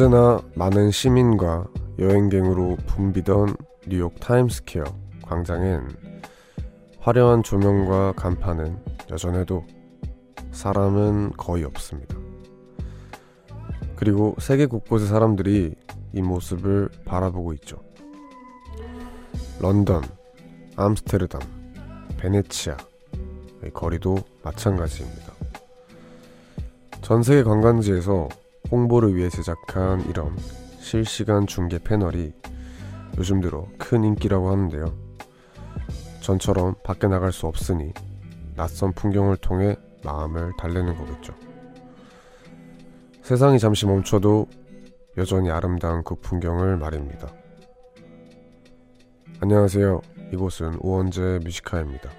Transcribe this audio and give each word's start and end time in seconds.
언제나 0.00 0.40
많은 0.54 0.92
시민과 0.92 1.66
여행객으로 1.98 2.76
붐비던 2.86 3.56
뉴욕 3.88 4.14
타임스퀘어 4.20 4.84
광장엔 5.22 5.88
화려한 7.00 7.42
조명과 7.42 8.12
간판은 8.12 8.78
여전해도 9.10 9.66
사람은 10.52 11.32
거의 11.32 11.64
없습니다. 11.64 12.16
그리고 13.96 14.36
세계 14.38 14.66
곳곳의 14.66 15.08
사람들이 15.08 15.74
이 16.12 16.22
모습을 16.22 16.90
바라보고 17.04 17.52
있죠. 17.54 17.82
런던, 19.60 20.04
암스테르담, 20.76 21.40
베네치아, 22.18 22.76
거리도 23.74 24.18
마찬가지입니다. 24.44 25.32
전 27.02 27.24
세계 27.24 27.42
관광지에서 27.42 28.28
홍보를 28.70 29.16
위해 29.16 29.28
제작한 29.28 30.08
이런 30.08 30.36
실시간 30.78 31.46
중계 31.46 31.78
패널이 31.78 32.32
요즘 33.16 33.40
들어 33.40 33.66
큰 33.78 34.04
인기라고 34.04 34.50
하는데요. 34.50 34.94
전처럼 36.20 36.74
밖에 36.84 37.06
나갈 37.06 37.32
수 37.32 37.46
없으니 37.46 37.92
낯선 38.54 38.92
풍경을 38.92 39.38
통해 39.38 39.76
마음을 40.04 40.52
달래는 40.58 40.96
거겠죠. 40.96 41.34
세상이 43.22 43.58
잠시 43.58 43.86
멈춰도 43.86 44.46
여전히 45.16 45.50
아름다운 45.50 46.02
그 46.04 46.14
풍경을 46.14 46.76
말입니다. 46.76 47.28
안녕하세요. 49.40 50.00
이곳은 50.32 50.74
우원재 50.80 51.40
뮤지카입니다. 51.44 52.10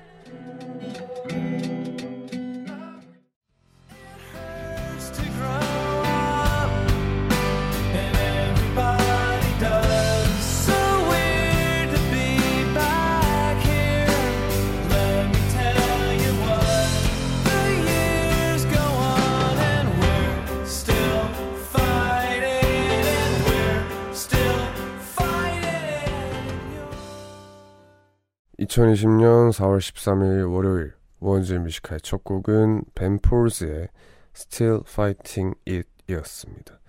2020년 28.69 29.49
4월 29.49 29.79
13일 29.79 30.53
월요일 30.53 30.93
우원재 31.19 31.53
Music 31.53 31.75
High의 31.75 32.01
첫 32.01 32.23
곡은 32.23 32.83
벤폴즈의 32.93 33.87
Still 34.35 34.81
Fighting 34.87 35.57
It 35.67 35.89
이었습니다. 36.07 36.79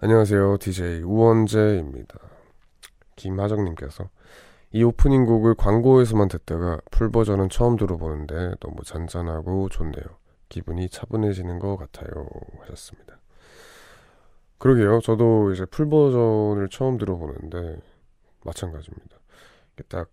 안녕하세요. 0.00 0.56
DJ 0.56 1.02
우원재입니다. 1.02 2.18
김하정님께서 3.16 4.08
이 4.72 4.82
오프닝 4.82 5.26
곡을 5.26 5.56
광고에서만 5.56 6.28
듣다가 6.28 6.80
풀버전은 6.90 7.50
처음 7.50 7.76
들어보는데 7.76 8.54
너무 8.60 8.82
잔잔하고 8.82 9.68
좋네요. 9.68 10.04
기분이 10.48 10.88
차분해지는 10.88 11.58
것 11.58 11.76
같아요. 11.76 12.26
하셨습니다. 12.60 13.18
그러게요. 14.56 15.00
저도 15.00 15.52
이제 15.52 15.66
풀버전을 15.66 16.68
처음 16.70 16.96
들어보는데 16.96 17.76
마찬가지입니다. 18.42 19.18
딱 19.88 20.08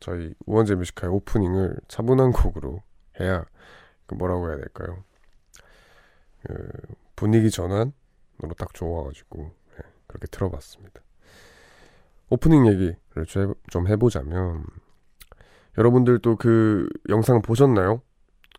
저희 0.00 0.34
우원재 0.46 0.74
Music 0.76 0.92
High의 0.92 1.12
오프닝을 1.12 1.76
차분한 1.88 2.32
곡으로 2.32 2.82
해야 3.20 3.44
그 4.06 4.14
뭐라고 4.14 4.48
해야 4.48 4.56
될까요? 4.56 5.04
그 6.46 6.68
분위기 7.16 7.50
전환으로 7.50 7.92
딱 8.56 8.72
좋아가지고 8.74 9.38
네, 9.42 9.78
그렇게 10.06 10.26
들어봤습니다. 10.28 11.00
오프닝 12.30 12.66
얘기를 12.66 12.96
좀 13.68 13.88
해보자면 13.88 14.64
여러분들도 15.78 16.36
그 16.36 16.88
영상 17.08 17.42
보셨나요? 17.42 18.02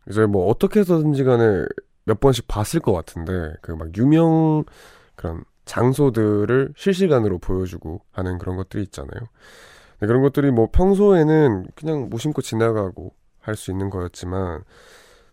이제 0.09 0.25
뭐 0.25 0.47
어떻게 0.47 0.79
해서든지 0.81 1.23
간에 1.23 1.65
몇 2.05 2.19
번씩 2.19 2.47
봤을 2.47 2.79
것 2.79 2.93
같은데 2.93 3.55
그 3.61 3.73
막 3.73 3.95
유명 3.97 4.63
그런 5.15 5.43
장소들을 5.65 6.73
실시간으로 6.75 7.37
보여주고 7.39 8.01
하는 8.11 8.37
그런 8.37 8.57
것들이 8.57 8.83
있잖아요. 8.83 9.21
네, 10.01 10.07
그런 10.07 10.21
것들이 10.21 10.51
뭐 10.51 10.69
평소에는 10.71 11.67
그냥 11.75 12.09
무심코 12.09 12.41
지나가고 12.41 13.13
할 13.39 13.55
수 13.55 13.71
있는 13.71 13.89
거였지만 13.89 14.63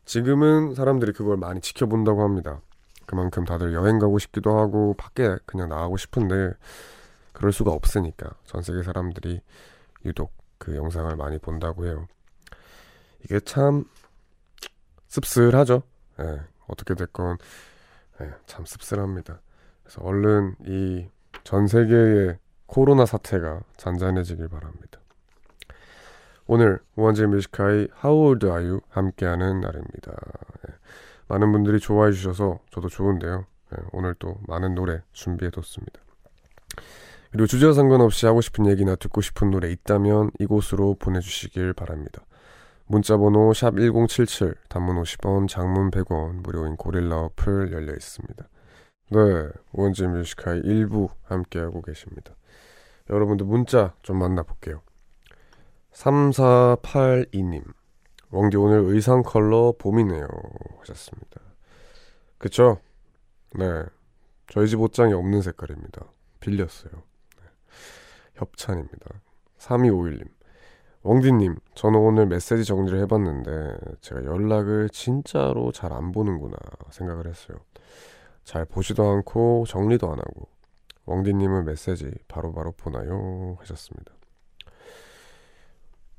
지금은 0.04 0.74
사람들이 0.74 1.12
그걸 1.12 1.36
많이 1.36 1.60
지켜본다고 1.60 2.22
합니다. 2.22 2.60
그만큼 3.06 3.44
다들 3.44 3.74
여행 3.74 3.98
가고 3.98 4.18
싶기도 4.18 4.58
하고 4.58 4.94
밖에 4.94 5.36
그냥 5.46 5.68
나가고 5.68 5.96
싶은데 5.96 6.52
그럴 7.32 7.52
수가 7.52 7.70
없으니까 7.72 8.30
전 8.44 8.62
세계 8.62 8.82
사람들이 8.82 9.40
유독 10.04 10.32
그 10.58 10.76
영상을 10.76 11.14
많이 11.16 11.38
본다고 11.38 11.86
해요. 11.86 12.06
이게 13.24 13.40
참 13.40 13.84
씁쓸하죠. 15.08 15.82
예, 16.20 16.40
어떻게 16.66 16.94
됐건 16.94 17.36
예, 18.22 18.30
참 18.46 18.64
씁쓸합니다. 18.64 19.40
그래서 19.82 20.00
얼른 20.02 20.56
이 20.66 21.08
전 21.44 21.66
세계의 21.66 22.38
코로나 22.68 23.06
사태가 23.06 23.62
잔잔해지길 23.76 24.48
바랍니다. 24.48 25.00
오늘 26.46 26.78
우원재 26.96 27.26
뮤지카의 27.26 27.88
How 28.04 28.26
Old 28.26 28.46
Are 28.46 28.64
You 28.64 28.80
함께하는 28.90 29.60
날입니다. 29.60 30.12
네. 30.66 30.74
많은 31.26 31.50
분들이 31.50 31.80
좋아해 31.80 32.12
주셔서 32.12 32.60
저도 32.70 32.88
좋은데요. 32.88 33.46
네, 33.70 33.78
오늘 33.92 34.14
또 34.18 34.38
많은 34.46 34.74
노래 34.74 35.02
준비해뒀습니다. 35.12 36.00
그리고 37.30 37.46
주제와 37.46 37.72
상관없이 37.72 38.26
하고 38.26 38.40
싶은 38.40 38.66
얘기나 38.66 38.96
듣고 38.96 39.20
싶은 39.20 39.50
노래 39.50 39.70
있다면 39.70 40.30
이곳으로 40.38 40.96
보내주시길 40.98 41.72
바랍니다. 41.72 42.22
문자번호 42.86 43.52
샵 43.52 43.76
1077, 43.76 44.54
단문 44.68 45.02
50원, 45.02 45.48
장문 45.48 45.90
100원, 45.90 46.42
무료인 46.42 46.76
고릴라 46.76 47.20
어플 47.24 47.72
열려 47.72 47.92
있습니다. 47.92 48.48
네, 49.10 49.48
우원재 49.72 50.06
Music 50.06 50.60
High의 50.64 50.94
1부 50.94 51.08
함께하고 51.24 51.80
계십니다. 51.82 52.34
여러분들 53.08 53.46
문자 53.46 53.94
좀 54.02 54.18
만나볼게요. 54.18 54.82
3482님. 55.92 57.64
원디 58.30 58.58
오늘 58.58 58.80
의상 58.80 59.22
컬러 59.22 59.72
봄이네요. 59.78 60.28
하셨습니다. 60.80 61.40
그쵸? 62.36 62.78
네. 63.54 63.84
저희 64.48 64.68
집 64.68 64.80
옷장에 64.80 65.14
없는 65.14 65.40
색깔입니다. 65.40 66.04
빌렸어요. 66.40 66.92
네. 66.92 67.42
협찬입니다. 68.34 69.06
3251님. 69.58 70.28
왕디님, 71.02 71.56
저는 71.74 71.98
오늘 71.98 72.26
메시지 72.26 72.64
정리를 72.64 73.00
해봤는데 73.00 73.78
제가 74.02 74.24
연락을 74.24 74.90
진짜로 74.90 75.72
잘 75.72 75.92
안 75.92 76.12
보는구나 76.12 76.56
생각을 76.90 77.26
했어요. 77.26 77.56
잘 78.48 78.64
보지도 78.64 79.06
않고 79.06 79.66
정리도 79.68 80.06
안 80.10 80.18
하고 80.18 80.48
왕디님은 81.04 81.66
메시지 81.66 82.10
바로바로 82.28 82.72
바로 82.72 82.72
보나요? 82.72 83.56
하셨습니다. 83.60 84.12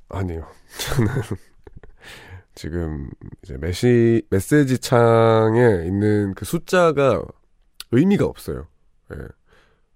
아니요. 0.10 0.48
저는 0.96 1.12
지금 2.56 3.10
이제 3.44 3.58
메시, 3.58 4.22
메시지 4.30 4.78
창에 4.80 5.86
있는 5.86 6.34
그 6.36 6.46
숫자가 6.46 7.24
의미가 7.92 8.26
없어요. 8.26 8.68
예. 9.14 9.18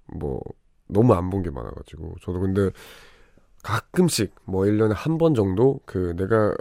뭐, 0.07 0.41
너무 0.87 1.13
안 1.13 1.29
본 1.29 1.43
게 1.43 1.51
많아가지고. 1.51 2.15
저도 2.21 2.39
근데 2.39 2.71
가끔씩 3.63 4.33
뭐 4.45 4.65
1년에 4.65 4.93
한 4.95 5.17
번 5.17 5.35
정도 5.35 5.79
그 5.85 6.15
내가 6.17 6.55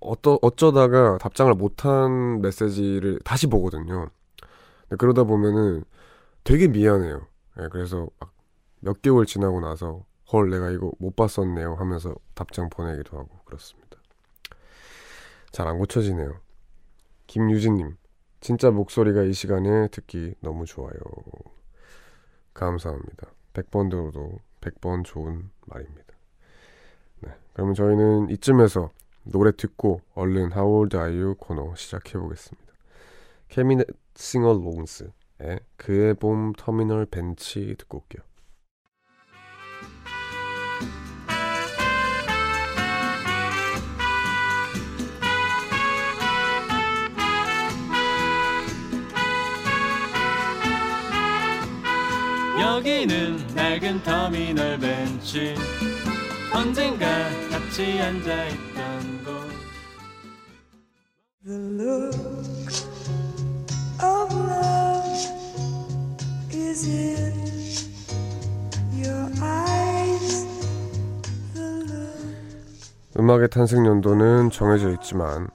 어떠, 0.00 0.38
어쩌다가 0.42 1.18
답장을 1.18 1.52
못한 1.54 2.40
메시지를 2.42 3.20
다시 3.24 3.46
보거든요. 3.46 4.08
그러다 4.98 5.24
보면은 5.24 5.84
되게 6.44 6.68
미안해요. 6.68 7.26
네, 7.56 7.68
그래서 7.70 8.08
몇 8.80 9.00
개월 9.02 9.26
지나고 9.26 9.60
나서 9.60 10.04
헐 10.32 10.50
내가 10.50 10.70
이거 10.70 10.92
못 10.98 11.16
봤었네요 11.16 11.74
하면서 11.74 12.14
답장 12.34 12.68
보내기도 12.68 13.18
하고 13.18 13.38
그렇습니다. 13.44 13.98
잘 15.52 15.66
안 15.68 15.78
고쳐지네요. 15.78 16.40
김유진님 17.26 17.96
진짜 18.40 18.70
목소리가 18.70 19.22
이 19.22 19.32
시간에 19.32 19.88
듣기 19.88 20.34
너무 20.40 20.66
좋아요. 20.66 20.92
감사합니다. 22.52 23.28
100번 23.54 23.90
들어도 23.90 24.40
100번 24.60 25.04
좋은 25.04 25.50
말입니다. 25.66 26.14
네, 27.20 27.30
그러면 27.52 27.74
저희는 27.74 28.30
이쯤에서 28.30 28.90
노래 29.24 29.52
듣고 29.52 30.00
얼른 30.14 30.52
How 30.52 30.68
Old 30.68 30.96
Are 30.96 31.16
You 31.16 31.34
코너 31.36 31.74
시작해 31.76 32.18
보겠습니다. 32.18 32.72
케미넷 33.48 33.86
싱어 34.14 34.52
롱스 34.52 35.10
예, 35.42 35.58
그의 35.76 36.14
봄 36.14 36.52
터미널 36.52 37.06
벤치 37.06 37.74
듣고 37.76 37.98
올게요. 37.98 38.22
여기는 52.60 53.54
낡은 53.54 54.02
터미널 54.02 54.78
벤치 54.78 55.54
언젠가 56.54 57.06
같이 57.50 58.00
앉아있 58.00 58.73
음악의 73.34 73.50
탄생 73.50 73.84
연도는 73.84 74.50
정해져 74.50 74.90
있지만 74.92 75.48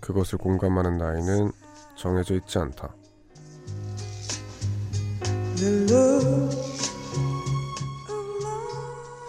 그것을 0.00 0.38
공감하는 0.38 0.96
나이는 0.96 1.52
정해져 1.94 2.34
있지 2.36 2.58
않다. 2.58 2.94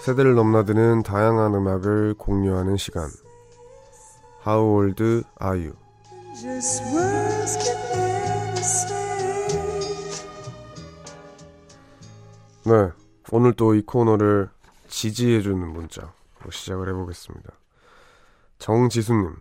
세대를 0.06 0.36
넘나드는 0.36 1.04
다양한 1.04 1.54
음악을 1.56 2.13
공유하는 2.18 2.78
시간. 2.78 3.10
How 4.48 4.66
old 4.66 5.04
are 5.04 5.25
you? 5.44 5.74
네, 12.63 12.92
오늘 13.31 13.54
또 13.54 13.75
이 13.75 13.81
코너를 13.81 14.50
지지해주는 14.88 15.68
문자로 15.68 16.10
시작을 16.50 16.88
해보겠습니다. 16.90 17.59
정지수님, 18.60 19.36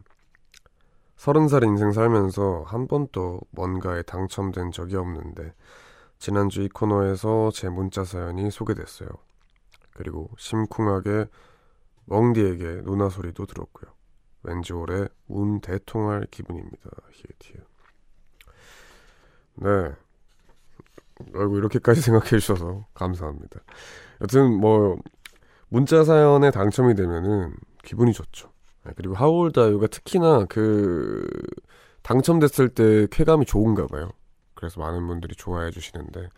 서른 1.17 1.49
살 1.49 1.65
인생 1.65 1.93
살면서 1.93 2.65
한 2.67 2.87
번도 2.87 3.41
뭔가에 3.51 4.03
당첨된 4.03 4.71
적이 4.71 4.97
없는데 4.97 5.53
지난주 6.19 6.63
이 6.63 6.69
코너에서 6.69 7.51
제 7.53 7.69
문자 7.69 8.05
사연이 8.05 8.51
소개됐어요. 8.51 9.09
그리고 9.95 10.31
심쿵하게 10.39 11.27
멍디에게 12.07 12.83
누나 12.85 13.09
소리도 13.09 13.47
들었고요. 13.47 13.93
왠지 14.45 14.73
올해 14.73 15.09
운 15.27 15.61
대통할 15.61 16.27
기분입니다. 16.31 16.91
히에티에. 17.11 17.61
네. 19.57 19.95
아이고 21.35 21.59
이렇게까지 21.59 22.01
생각해 22.03 22.29
주셔서 22.29 22.87
감사합니다. 22.95 23.61
여튼 24.21 24.61
뭐 24.61 24.97
문자 25.69 26.05
사연에 26.05 26.53
당첨이 26.53 26.95
되면은 26.95 27.57
기분이 27.83 28.13
좋죠. 28.13 28.48
네, 28.89 28.95
그리고 28.97 29.15
하울다유가 29.15 29.87
특히나 29.89 30.47
그 30.49 31.27
당첨됐을 32.03 32.71
때 32.71 33.07
쾌감이 33.11 33.45
좋은가 33.45 33.87
봐요. 33.87 34.11
그래서 34.55 34.81
많은 34.81 35.07
분들이 35.07 35.35
좋아해 35.35 35.71
주시는데 35.71 36.31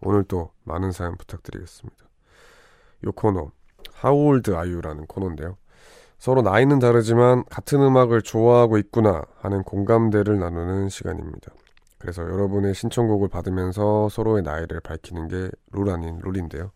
오늘 0.00 0.24
또 0.24 0.50
많은 0.64 0.90
사연 0.90 1.16
부탁드리겠습니다. 1.16 2.04
요 3.06 3.12
코너 3.12 3.52
하울드 3.92 4.54
아유라는 4.56 5.06
코너인데요. 5.06 5.56
서로 6.18 6.42
나이는 6.42 6.80
다르지만 6.80 7.44
같은 7.48 7.80
음악을 7.80 8.22
좋아하고 8.22 8.78
있구나 8.78 9.22
하는 9.40 9.62
공감대를 9.62 10.38
나누는 10.38 10.88
시간입니다. 10.88 11.52
그래서 11.98 12.22
여러분의 12.22 12.74
신청곡을 12.74 13.28
받으면서 13.28 14.08
서로의 14.08 14.42
나이를 14.42 14.80
밝히는 14.80 15.28
게 15.28 15.50
룰 15.70 15.88
아닌 15.90 16.18
룰인데요. 16.22 16.72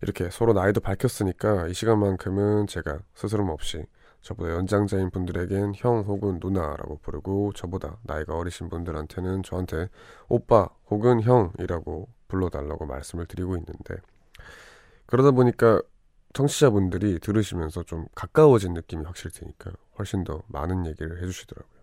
이렇게 0.00 0.30
서로 0.30 0.54
나이도 0.54 0.80
밝혔으니까 0.80 1.68
이 1.68 1.74
시간만큼은 1.74 2.66
제가 2.66 3.00
스스럼 3.14 3.50
없이 3.50 3.84
저보다 4.22 4.52
연장자인 4.54 5.10
분들에겐 5.10 5.72
형 5.76 6.00
혹은 6.00 6.38
누나라고 6.42 6.98
부르고 6.98 7.52
저보다 7.54 7.98
나이가 8.02 8.36
어리신 8.36 8.68
분들한테는 8.68 9.42
저한테 9.42 9.88
오빠 10.28 10.68
혹은 10.90 11.22
형이라고 11.22 12.08
불러달라고 12.28 12.86
말씀을 12.86 13.26
드리고 13.26 13.56
있는데 13.56 13.96
그러다 15.06 15.30
보니까 15.30 15.80
청취자분들이 16.34 17.20
들으시면서 17.20 17.82
좀 17.84 18.06
가까워진 18.14 18.74
느낌이 18.74 19.04
확실히 19.04 19.32
드니까 19.32 19.72
훨씬 19.98 20.24
더 20.24 20.42
많은 20.48 20.86
얘기를 20.86 21.22
해주시더라고요. 21.22 21.78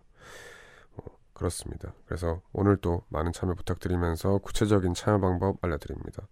어, 0.98 1.02
그렇습니다. 1.32 1.92
그래서 2.06 2.40
오늘 2.52 2.76
또 2.76 3.02
많은 3.08 3.32
참여 3.32 3.54
부탁드리면서 3.54 4.38
구체적인 4.38 4.94
참여 4.94 5.18
방법 5.18 5.58
알려드립니다. 5.62 6.28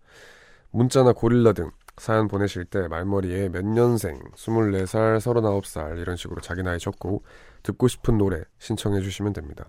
문자나 0.71 1.13
고릴라 1.13 1.53
등 1.53 1.71
사연 1.97 2.29
보내실 2.29 2.65
때 2.65 2.89
말머리에 2.89 3.49
몇 3.51 3.65
년생, 3.65 4.19
24살, 4.35 5.19
39살 5.19 5.99
이런 5.99 6.17
식으로 6.17 6.41
자기 6.41 6.63
나이 6.63 6.79
적고 6.79 7.23
듣고 7.63 7.89
싶은 7.89 8.19
노래 8.19 8.43
신청해 8.59 9.01
주시면 9.01 9.33
됩니다. 9.33 9.67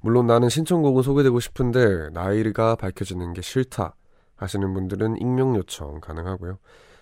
물론 0.00 0.26
나는 0.26 0.48
신청곡은 0.48 1.02
소개되고 1.02 1.40
싶은데 1.40 2.10
나이가 2.10 2.76
밝혀지는 2.76 3.32
게 3.32 3.42
싫다 3.42 3.94
하시는 4.36 4.74
분들은 4.74 5.20
익명 5.20 5.56
요청 5.56 6.00
가능하고요. 6.00 6.58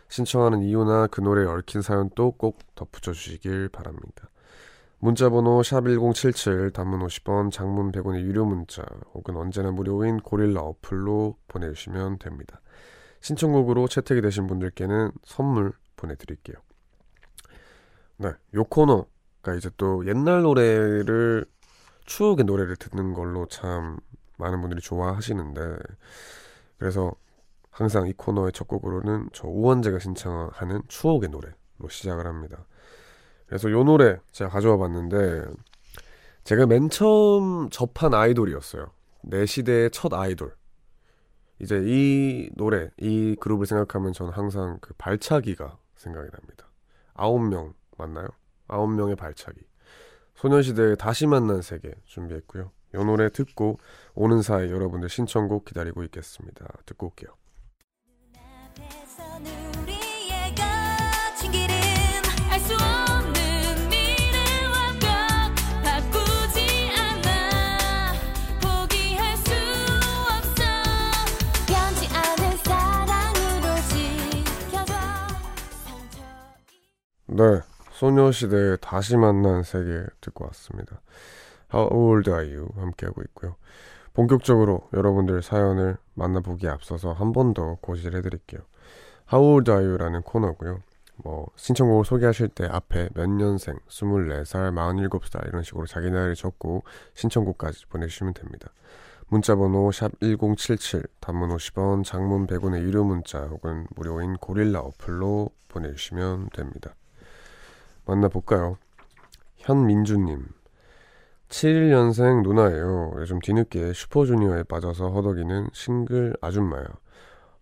신청하는 0.09 0.63
이유나 0.63 1.07
그 1.07 1.21
노래에 1.21 1.47
얽힌 1.47 1.83
사연도 1.83 2.33
꼭 2.33 2.59
덧붙여 2.75 3.13
주시길 3.13 3.69
바랍니다. 3.69 4.29
문자번호 4.99 5.63
샵1077 5.63 6.75
단문 6.75 7.01
50원 7.07 7.51
장문 7.51 7.91
100원의 7.93 8.21
유료 8.21 8.45
문자 8.45 8.85
혹은 9.15 9.37
언제나 9.37 9.71
무료인 9.71 10.19
고릴라 10.19 10.61
어플로 10.61 11.37
보내주시면 11.49 12.19
됩니다. 12.19 12.61
신청곡으로 13.21 13.89
채택이 13.89 14.21
되신 14.21 14.47
분들께는 14.47 15.13
선물 15.25 15.73
보내드릴게요. 15.97 16.57
네, 18.17 18.33
요 18.55 18.65
코너가 18.65 19.55
이제 19.57 19.71
또 19.77 20.07
옛날 20.07 20.43
노래를 20.43 21.47
추억의 22.07 22.45
노래를 22.45 22.77
듣는 22.77 23.15
걸로 23.15 23.47
참 23.47 23.99
많은 24.37 24.61
분들이 24.61 24.81
좋아하시는데 24.81 25.77
그래서 26.79 27.13
항상 27.71 28.07
이 28.09 28.13
코너의 28.13 28.53
첫 28.53 28.67
곡으로는 28.67 29.31
저 29.33 29.47
우원재가 29.47 29.99
신청하는 29.99 30.83
추억의 30.89 31.29
노래로 31.29 31.89
시작을 31.89 32.27
합니다. 32.27 32.67
그래서 33.47 33.71
요 33.71 33.85
노래 33.85 34.19
제가 34.33 34.51
가져와 34.51 34.77
봤는데 34.77 35.45
제가 36.45 36.67
맨 36.67 36.91
처음 36.91 37.69
접한 37.71 38.15
아이돌이었어요. 38.15 38.91
내 39.23 39.47
시대의 39.47 39.91
첫 39.91 40.13
아이돌. 40.13 40.55
이제 41.61 41.83
이 41.85 42.51
노래, 42.57 42.91
이 42.97 43.37
그룹을 43.39 43.67
생각하면 43.67 44.13
저는 44.13 44.33
항상 44.33 44.79
그 44.81 44.95
발차기가 44.95 45.79
생각이 45.97 46.31
납니다. 46.31 46.71
아홉 47.15 47.41
명 47.41 47.75
맞나요? 47.99 48.29
아홉 48.67 48.91
명의 48.91 49.15
발차기. 49.15 49.61
소녀시대의 50.37 50.97
다시 50.97 51.27
만난 51.27 51.61
세계 51.61 51.93
준비했고요. 52.05 52.71
이 52.95 52.97
노래 52.97 53.29
듣고 53.29 53.79
오는 54.15 54.41
사이 54.43 54.71
여러분들 54.71 55.09
신청곡 55.09 55.67
기다리고 55.67 56.03
있겠습니다. 56.05 56.67
듣고 56.87 57.09
올게요. 57.09 57.37
네, 77.33 77.61
소녀시대의 77.93 78.79
다시 78.81 79.17
만난 79.17 79.63
세계 79.63 80.05
듣고 80.21 80.47
왔습니다. 80.47 81.01
How 81.73 81.89
old 81.93 82.29
are 82.29 82.57
you? 82.57 82.69
함께하고 82.77 83.23
있고요. 83.23 83.55
본격적으로 84.15 84.89
여러분들 84.93 85.41
사연을 85.41 85.97
만나보기에 86.15 86.69
앞서서 86.69 87.13
한 87.13 87.33
번 87.33 87.55
더 87.55 87.77
고지를 87.81 88.19
해드릴게요. 88.19 88.63
How 89.33 89.47
old 89.47 89.71
are 89.71 89.87
you?라는 89.87 90.23
코너고요. 90.23 90.81
뭐 91.23 91.47
신청곡을 91.55 92.05
소개하실 92.05 92.49
때 92.49 92.67
앞에 92.69 93.11
몇 93.15 93.31
년생, 93.31 93.79
24살, 93.89 94.75
47살 94.75 95.47
이런 95.47 95.63
식으로 95.63 95.87
자기 95.87 96.11
나이를 96.11 96.35
적고 96.35 96.83
신청곡까지 97.15 97.87
보내주시면 97.87 98.35
됩니다. 98.35 98.73
문자번호 99.29 99.93
샵 99.93 100.11
1077, 100.21 101.05
단문 101.21 101.51
50원, 101.51 102.03
장문 102.03 102.49
100원의 102.49 102.81
유료 102.83 103.05
문자 103.05 103.43
혹은 103.43 103.87
무료인 103.95 104.37
고릴라 104.39 104.81
어플로 104.81 105.51
보내주시면 105.69 106.49
됩니다. 106.53 106.97
만나볼까요? 108.11 108.77
현민주님 109.59 110.49
71년생 111.49 112.43
누나예요. 112.43 113.13
요즘 113.17 113.39
뒤늦게 113.39 113.93
슈퍼주니어에 113.93 114.65
빠져서 114.65 115.11
허덕이는 115.11 115.69
싱글 115.73 116.35
아줌마야. 116.41 116.87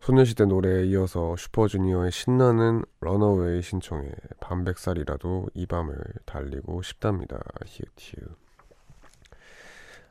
소녀시대 0.01 0.47
노래에 0.47 0.87
이어서 0.87 1.37
슈퍼주니어의 1.37 2.13
신나는 2.13 2.83
런어웨이 3.01 3.61
신청에 3.61 4.11
반백살이라도 4.41 5.49
이 5.55 5.67
밤을 5.67 5.99
달리고 6.25 6.83
싶답니다. 6.83 7.39
히읗히읗. 7.67 8.29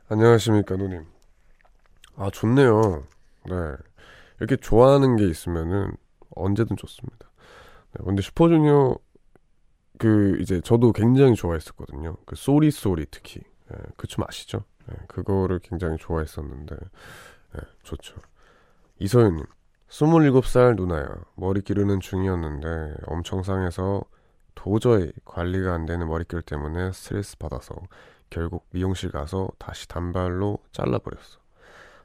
안녕하십니까 0.08 0.76
누님. 0.76 1.04
아 2.16 2.30
좋네요. 2.30 3.04
네 3.46 3.54
이렇게 4.38 4.56
좋아하는 4.56 5.16
게 5.16 5.26
있으면은 5.26 5.92
언제든 6.36 6.76
좋습니다. 6.76 7.28
네, 7.92 8.04
근데 8.04 8.22
슈퍼주니어 8.22 8.98
그 9.98 10.38
이제 10.40 10.60
저도 10.60 10.92
굉장히 10.92 11.34
좋아했었거든요. 11.34 12.16
그 12.24 12.36
Sorry 12.36 12.70
Sorry 12.70 13.06
특히 13.10 13.42
예, 13.72 13.76
그 13.96 14.10
춤 14.10 14.24
아시죠? 14.26 14.64
예, 14.90 14.96
그거를 15.08 15.58
굉장히 15.58 15.96
좋아했었는데 15.98 16.76
예, 17.56 17.60
좋죠. 17.82 18.14
이서윤님 18.98 19.44
27살 19.88 20.76
누나야. 20.76 21.08
머리 21.34 21.62
기르는 21.62 22.00
중이었는데 22.00 22.94
엄청 23.06 23.42
상해서 23.42 24.02
도저히 24.54 25.12
관리가 25.24 25.72
안 25.72 25.86
되는 25.86 26.06
머릿결 26.06 26.42
때문에 26.42 26.92
스트레스 26.92 27.38
받아서 27.38 27.74
결국 28.28 28.66
미용실 28.70 29.10
가서 29.10 29.48
다시 29.58 29.88
단발로 29.88 30.58
잘라버렸어. 30.72 31.38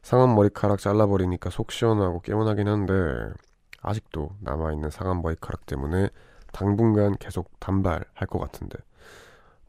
상한 0.02 0.36
머리카락 0.36 0.80
잘라버리니까 0.80 1.50
속 1.50 1.72
시원하고 1.72 2.22
개운하긴 2.22 2.68
한데 2.68 2.94
아직도 3.82 4.36
남아있는 4.42 4.90
상한 4.90 5.22
머리카락 5.22 5.66
때문에 5.66 6.10
당분간 6.54 7.18
계속 7.18 7.60
단발할 7.60 8.28
것 8.28 8.40
같은데 8.40 8.78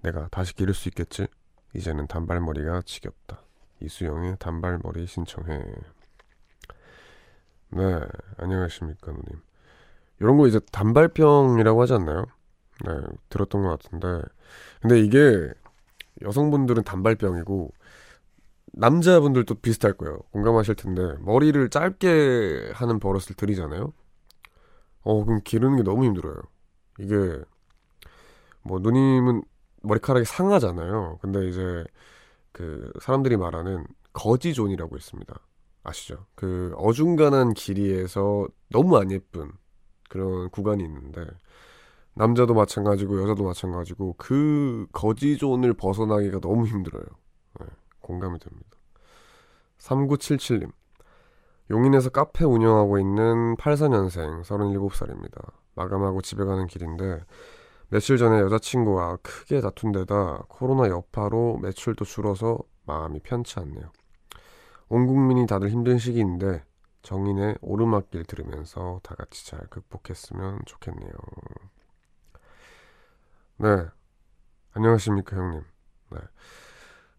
내가 0.03 0.29
다시 0.29 0.55
기를 0.55 0.75
수 0.75 0.89
있겠지? 0.89 1.27
이제는 1.75 2.07
단발머리가 2.07 2.83
지겹다. 2.83 3.41
이수영의 3.81 4.37
단발머리 4.39 5.07
신청해. 5.07 5.65
네, 7.71 8.01
안녕하십니까, 8.37 9.11
누님. 9.11 9.43
이런 10.21 10.37
거 10.37 10.47
이제 10.47 10.61
단발병이라고 10.71 11.83
하지 11.83 11.95
않나요? 11.95 12.27
네, 12.85 12.93
들었던 13.29 13.63
것 13.63 13.71
같은데. 13.71 14.23
근데 14.81 15.01
이게 15.01 15.53
여성분들은 16.23 16.85
단발병이고, 16.85 17.73
남자분들도 18.75 19.57
비슷할 19.57 19.95
거예요. 19.95 20.19
공감하실 20.31 20.77
텐데, 20.77 21.17
머리를 21.21 21.69
짧게 21.71 22.73
하는 22.75 23.01
버릇을 23.01 23.35
들이잖아요? 23.35 23.93
어, 25.03 25.25
그럼 25.25 25.41
기르는 25.43 25.77
게 25.77 25.83
너무 25.83 26.05
힘들어요. 26.05 26.37
이게, 26.99 27.41
뭐, 28.63 28.79
누님은 28.81 29.43
머리카락이 29.83 30.25
상하잖아요. 30.25 31.19
근데 31.21 31.49
이제, 31.49 31.85
그, 32.53 32.93
사람들이 33.01 33.37
말하는 33.37 33.87
거지존이라고 34.13 34.97
있습니다. 34.97 35.35
아시죠? 35.85 36.27
그 36.35 36.73
어중간한 36.77 37.53
길이에서 37.53 38.49
너무 38.71 38.97
안 38.97 39.11
예쁜 39.11 39.53
그런 40.09 40.49
구간이 40.51 40.83
있는데 40.83 41.27
남자도 42.15 42.55
마찬가지고 42.55 43.23
여자도 43.23 43.45
마찬가지고 43.45 44.15
그 44.17 44.87
거지존을 44.93 45.75
벗어나기가 45.75 46.41
너무 46.41 46.67
힘들어요. 46.67 47.05
네, 47.61 47.67
공감이 48.01 48.39
됩니다. 48.39 48.71
3977님 49.79 50.73
용인에서 51.71 52.11
카페 52.11 52.45
운영하고 52.45 52.99
있는 52.99 53.57
84년생 53.57 54.43
37살입니다. 54.43 55.53
마감하고 55.75 56.21
집에 56.21 56.45
가는 56.45 56.67
길인데 56.67 57.25
며칠 57.89 58.19
전에 58.19 58.41
여자친구와 58.41 59.17
크게 59.23 59.61
다툰 59.61 59.93
데다 59.93 60.45
코로나 60.49 60.89
여파로 60.89 61.59
매출도 61.59 62.05
줄어서 62.05 62.59
마음이 62.87 63.21
편치 63.21 63.59
않네요. 63.61 63.93
온 64.89 65.07
국민이 65.07 65.47
다들 65.47 65.71
힘든 65.71 65.99
시기인데 65.99 66.65
정인의 67.03 67.59
오르막길 67.61 68.25
들으면서 68.25 69.01
다 69.03 69.15
같이 69.15 69.47
잘 69.47 69.61
극복했으면 69.69 70.61
좋겠네요. 70.67 71.13
네. 73.59 73.87
안녕하십니까, 74.73 75.37
형님. 75.37 75.63
네. 76.11 76.19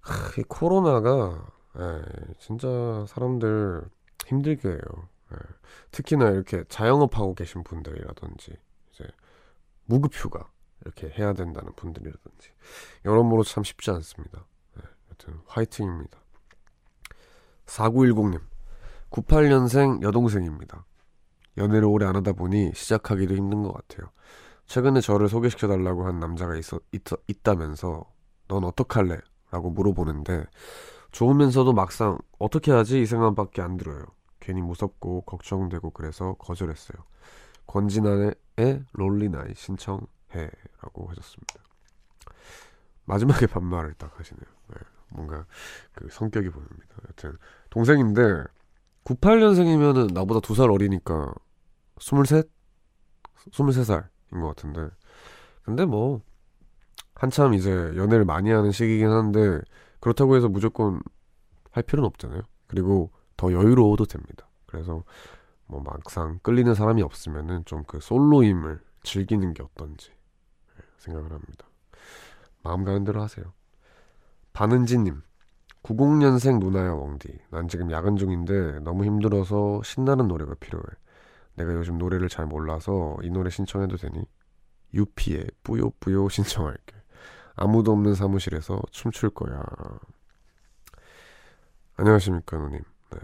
하, 0.02 0.14
이 0.38 0.44
코로나가, 0.44 1.48
예, 1.78 2.02
진짜 2.40 3.06
사람들 3.08 3.84
힘들게 4.26 4.70
해요. 4.70 5.10
예. 5.34 5.38
특히나 5.92 6.30
이렇게 6.30 6.64
자영업하고 6.68 7.34
계신 7.36 7.64
분들이라든지, 7.64 8.58
이제, 8.92 9.08
무급휴가, 9.86 10.50
이렇게 10.82 11.10
해야 11.10 11.34
된다는 11.34 11.74
분들이라든지, 11.76 12.52
여러모로 13.06 13.44
참 13.44 13.64
쉽지 13.64 13.92
않습니다. 13.92 14.46
예, 14.78 14.84
여튼, 15.12 15.40
화이팅입니다. 15.48 16.20
4910님, 17.66 18.42
98년생 19.10 20.02
여동생입니다. 20.04 20.86
연애를 21.58 21.86
오래 21.86 22.06
안 22.06 22.16
하다 22.16 22.34
보니 22.34 22.72
시작하기도 22.76 23.34
힘든 23.36 23.64
것 23.64 23.74
같아요. 23.74 24.12
최근에 24.68 25.00
저를 25.02 25.30
소개시켜 25.30 25.68
달라고 25.68 26.06
한 26.06 26.20
남자가 26.20 26.56
있어, 26.56 26.80
있, 26.92 27.04
있다면서 27.28 28.12
넌 28.48 28.64
어떡할래? 28.64 29.18
라고 29.52 29.70
물어보는데 29.70 30.46
좋으면서도 31.16 31.72
막상 31.72 32.18
어떻게 32.40 32.74
하지? 32.74 33.02
이 33.02 33.06
생각밖에 33.06 33.62
안 33.62 33.78
들어요. 33.78 34.04
괜히 34.42 34.62
무섭고 34.62 35.22
걱정되고 35.22 35.92
그래서 35.92 36.34
거절했어요. 36.34 37.02
권진아의 37.68 38.36
롤리나이 38.92 39.54
신청해 39.56 40.50
라고 40.82 41.08
하셨습니다. 41.08 41.56
마지막에 43.06 43.48
반말을 43.48 43.94
딱 43.94 44.20
하시네요. 44.20 44.46
네, 44.72 44.76
뭔가 45.10 45.46
그 45.94 46.10
성격이 46.12 46.50
보입니다. 46.50 46.96
여튼 47.08 47.38
동생인데 47.70 48.44
98년생이면은 49.06 50.12
나보다 50.14 50.42
두 50.42 50.54
살 50.54 50.70
어리니까 50.70 51.34
23? 51.98 52.44
23살인 53.52 54.42
것 54.42 54.48
같은데 54.48 54.90
근데 55.64 55.86
뭐 55.86 56.20
한참 57.14 57.54
이제 57.54 57.72
연애를 57.96 58.26
많이 58.26 58.52
하는 58.52 58.72
시기긴 58.72 59.12
한데 59.12 59.62
그렇다고 60.06 60.36
해서 60.36 60.48
무조건 60.48 61.02
할 61.72 61.82
필요는 61.82 62.06
없잖아요. 62.06 62.44
그리고 62.68 63.12
더 63.38 63.52
여유로워도 63.52 64.06
됩니다. 64.06 64.48
그래서 64.68 65.04
뭐 65.66 65.82
막상 65.82 66.38
끌리는 66.44 66.76
사람이 66.76 67.02
없으면은 67.02 67.66
좀 67.66 67.84
그 67.88 68.00
솔로임을 68.00 68.82
즐기는 69.02 69.52
게 69.56 69.64
어떤지 69.64 70.12
생각을 71.00 71.32
합니다. 71.32 71.68
마음 72.62 72.84
가는 72.84 73.04
대로 73.04 73.20
하세요. 73.24 73.52
반은지님 74.54 75.24
90년생 75.82 76.60
누나야 76.60 76.94
웡디 76.94 77.40
난 77.50 77.68
지금 77.68 77.90
야근 77.90 78.16
중인데 78.16 78.82
너무 78.82 79.06
힘들어서 79.06 79.82
신나는 79.84 80.28
노래가 80.28 80.54
필요해 80.60 80.84
내가 81.56 81.74
요즘 81.74 81.98
노래를 81.98 82.30
잘 82.30 82.46
몰라서 82.46 83.18
이 83.24 83.32
노래 83.32 83.50
신청해도 83.50 83.98
되니? 83.98 84.24
유피의 84.94 85.50
뿌요뿌요 85.64 86.30
신청할게 86.30 86.96
아무도 87.56 87.92
없는 87.92 88.16
사무실에서 88.16 88.82
춤출 88.92 89.30
거야. 89.30 89.64
안녕하십니까 91.98 92.58
누님. 92.58 92.80
네. 93.12 93.20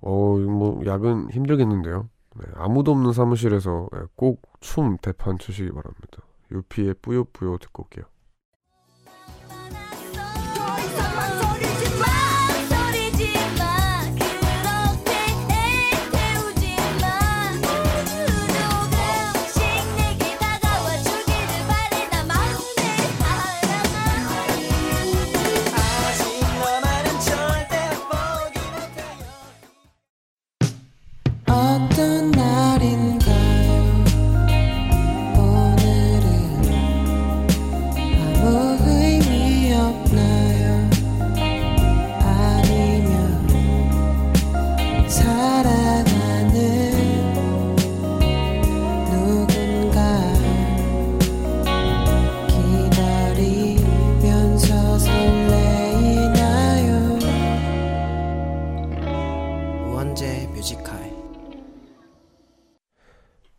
어, 0.00 0.36
뭐 0.36 0.84
야근 0.86 1.30
힘들겠는데요. 1.30 2.08
네, 2.34 2.44
아무도 2.54 2.92
없는 2.92 3.12
사무실에서 3.12 3.88
네, 3.92 4.00
꼭춤 4.16 4.98
대판 4.98 5.38
추시기 5.38 5.70
바랍니다. 5.70 6.22
유피의 6.50 6.94
뿌요뿌요 7.00 7.58
듣고 7.58 7.84
올게요 7.84 8.04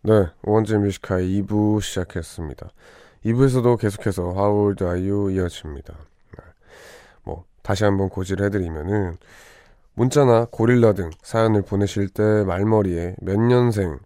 네, 0.05 0.27
원제 0.41 0.79
뮤지카의 0.79 1.43
2부 1.43 1.81
시작했습니다. 1.81 2.69
2부에서도 3.23 3.79
계속해서 3.79 4.33
How 4.33 4.65
old 4.65 4.83
are 4.83 5.09
you 5.09 5.31
이어집니다. 5.31 5.93
네. 5.93 6.43
뭐 7.23 7.45
다시 7.61 7.85
한번 7.85 8.09
고지를 8.09 8.47
해드리면은 8.47 9.15
문자나 9.93 10.47
고릴라 10.51 10.91
등 10.91 11.09
사연을 11.21 11.61
보내실 11.61 12.09
때 12.09 12.43
말머리에 12.43 13.15
몇 13.21 13.39
년생, 13.39 13.97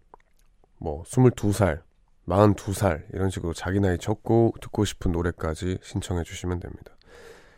뭐 0.77 1.01
22살, 1.01 1.82
42살 2.27 3.06
이런 3.13 3.32
식으로 3.32 3.54
자기 3.54 3.80
나이 3.80 3.98
적고 3.98 4.54
듣고 4.62 4.86
싶은 4.86 5.12
노래까지 5.12 5.80
신청해 5.82 6.22
주시면 6.25 6.60
됩니다. 6.60 6.96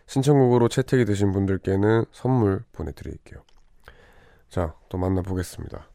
신청곡으로 0.08 0.69
채택이 0.69 1.03
되신 1.03 1.34
분들께는 1.34 2.05
선물 2.13 2.63
보내드릴게요. 2.72 3.41
자, 4.48 4.75
또 4.88 4.98
만나보겠습니다. 4.98 5.89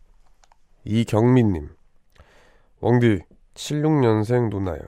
이경민님. 0.84 1.70
웡디 2.86 3.22
76년생 3.54 4.50
누나야 4.50 4.80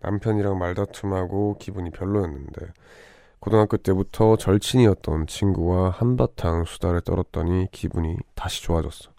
남편이랑 0.00 0.58
말다툼하고 0.58 1.56
기분이 1.58 1.90
별로였는데 1.90 2.66
고등학교 3.40 3.78
때부터 3.78 4.36
절친이었던 4.36 5.26
친구와 5.26 5.90
한바탕 5.90 6.66
수다를 6.66 7.00
떨었더니 7.00 7.68
기분이 7.72 8.16
다시 8.34 8.62
좋아졌어 8.62 9.12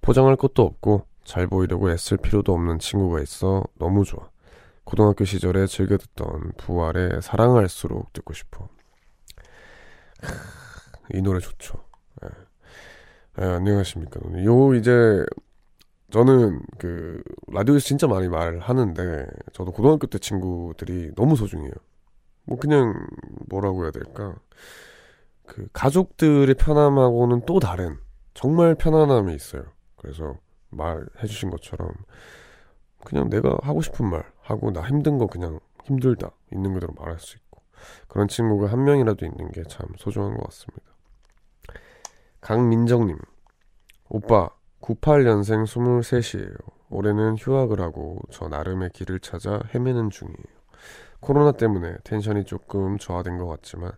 포장할 0.00 0.36
것도 0.36 0.62
없고 0.62 1.06
잘 1.24 1.48
보이려고 1.48 1.90
애쓸 1.90 2.18
필요도 2.18 2.54
없는 2.54 2.78
친구가 2.78 3.20
있어 3.20 3.64
너무 3.74 4.04
좋아. 4.04 4.30
고등학교 4.84 5.24
시절에 5.24 5.66
즐겨 5.66 5.96
듣던 5.96 6.52
부활의 6.56 7.20
사랑할수록 7.20 8.12
듣고 8.12 8.32
싶어. 8.32 8.68
크, 10.20 10.32
이 11.12 11.20
노래 11.20 11.40
좋죠. 11.40 11.82
예. 12.22 12.28
예, 13.40 13.44
안녕하십니까. 13.44 14.20
요 14.44 14.74
이제 14.74 15.26
저는 16.10 16.60
그 16.78 17.22
라디오에서 17.48 17.84
진짜 17.84 18.06
많이 18.06 18.28
말하는데 18.28 19.26
저도 19.52 19.72
고등학교 19.72 20.06
때 20.06 20.18
친구들이 20.18 21.14
너무 21.16 21.36
소중해요. 21.36 21.72
뭐 22.44 22.58
그냥 22.58 22.94
뭐라고 23.48 23.82
해야 23.84 23.90
될까? 23.90 24.36
그 25.46 25.68
가족들의 25.72 26.54
편함하고는 26.54 27.42
또 27.46 27.58
다른 27.58 27.96
정말 28.34 28.74
편안함이 28.74 29.34
있어요. 29.34 29.64
그래서 29.96 30.36
말해 30.70 31.26
주신 31.26 31.50
것처럼 31.50 31.90
그냥 33.04 33.28
내가 33.30 33.56
하고 33.62 33.82
싶은 33.82 34.08
말 34.08 34.24
하고 34.42 34.70
나 34.72 34.82
힘든 34.82 35.18
거 35.18 35.26
그냥 35.26 35.58
힘들다 35.84 36.30
있는 36.52 36.74
그대로 36.74 36.92
말할 36.94 37.18
수 37.18 37.36
있고 37.36 37.62
그런 38.08 38.28
친구가 38.28 38.70
한 38.70 38.84
명이라도 38.84 39.24
있는 39.26 39.50
게 39.52 39.62
참 39.64 39.88
소중한 39.96 40.36
것 40.36 40.44
같습니다. 40.44 40.82
강민정님 42.40 43.18
오빠 44.08 44.50
98년생 44.86 45.64
23이에요. 45.64 46.56
올해는 46.90 47.36
휴학을 47.36 47.80
하고 47.80 48.20
저 48.30 48.46
나름의 48.46 48.90
길을 48.90 49.18
찾아 49.18 49.60
헤매는 49.74 50.10
중이에요. 50.10 50.56
코로나 51.18 51.50
때문에 51.52 51.96
텐션이 52.04 52.44
조금 52.44 52.96
저하된 52.98 53.38
것 53.38 53.46
같지만 53.48 53.90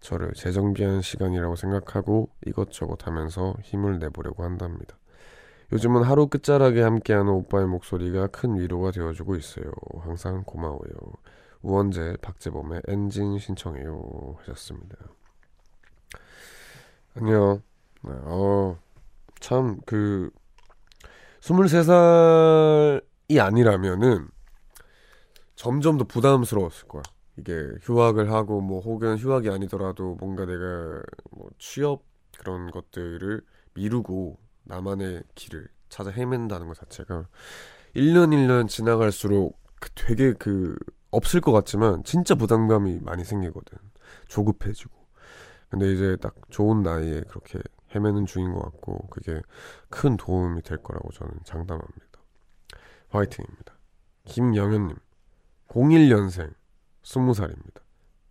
저를 0.00 0.32
재정비하는 0.34 1.02
시간이라고 1.02 1.56
생각하고 1.56 2.28
이것저것 2.46 3.06
하면서 3.06 3.54
힘을 3.62 3.98
내보려고 3.98 4.44
한답니다. 4.44 4.96
요즘은 5.72 6.04
하루 6.04 6.28
끝자락에 6.28 6.80
함께하는 6.80 7.32
오빠의 7.32 7.66
목소리가 7.66 8.28
큰 8.28 8.56
위로가 8.56 8.92
되어주고 8.92 9.34
있어요. 9.34 9.72
항상 10.00 10.44
고마워요. 10.44 10.94
우원재 11.62 12.18
박재범의 12.22 12.82
엔진 12.86 13.40
신청해요 13.40 14.36
하셨습니다. 14.38 14.96
안녕. 17.16 17.62
네, 18.02 18.12
어, 18.12 18.78
참, 19.40 19.78
그, 19.86 20.30
23살이 21.40 23.40
아니라면은 23.40 24.28
점점 25.54 25.98
더 25.98 26.04
부담스러웠을 26.04 26.88
거야. 26.88 27.02
이게 27.38 27.52
휴학을 27.82 28.32
하고 28.32 28.60
뭐 28.60 28.80
혹은 28.80 29.16
휴학이 29.16 29.50
아니더라도 29.50 30.16
뭔가 30.16 30.46
내가 30.46 31.02
뭐 31.30 31.50
취업 31.58 32.02
그런 32.38 32.70
것들을 32.70 33.42
미루고 33.74 34.38
나만의 34.64 35.22
길을 35.34 35.68
찾아 35.88 36.10
헤맨다는 36.10 36.66
것 36.66 36.78
자체가 36.78 37.28
1년 37.94 38.30
1년 38.30 38.68
지나갈수록 38.68 39.58
그 39.80 39.90
되게 39.94 40.32
그 40.32 40.76
없을 41.10 41.40
것 41.40 41.52
같지만 41.52 42.02
진짜 42.04 42.34
부담감이 42.34 43.00
많이 43.02 43.24
생기거든. 43.24 43.78
조급해지고. 44.28 44.94
근데 45.68 45.92
이제 45.92 46.16
딱 46.20 46.34
좋은 46.50 46.82
나이에 46.82 47.22
그렇게 47.28 47.60
헤매는 47.96 48.26
중인 48.26 48.52
것 48.52 48.60
같고 48.60 49.08
그게 49.08 49.40
큰 49.88 50.16
도움이 50.16 50.62
될 50.62 50.82
거라고 50.82 51.10
저는 51.10 51.32
장담합니다. 51.44 52.20
화이팅입니다. 53.08 53.74
김영현님 54.24 54.96
01년생 55.68 56.54
20살입니다. 57.02 57.80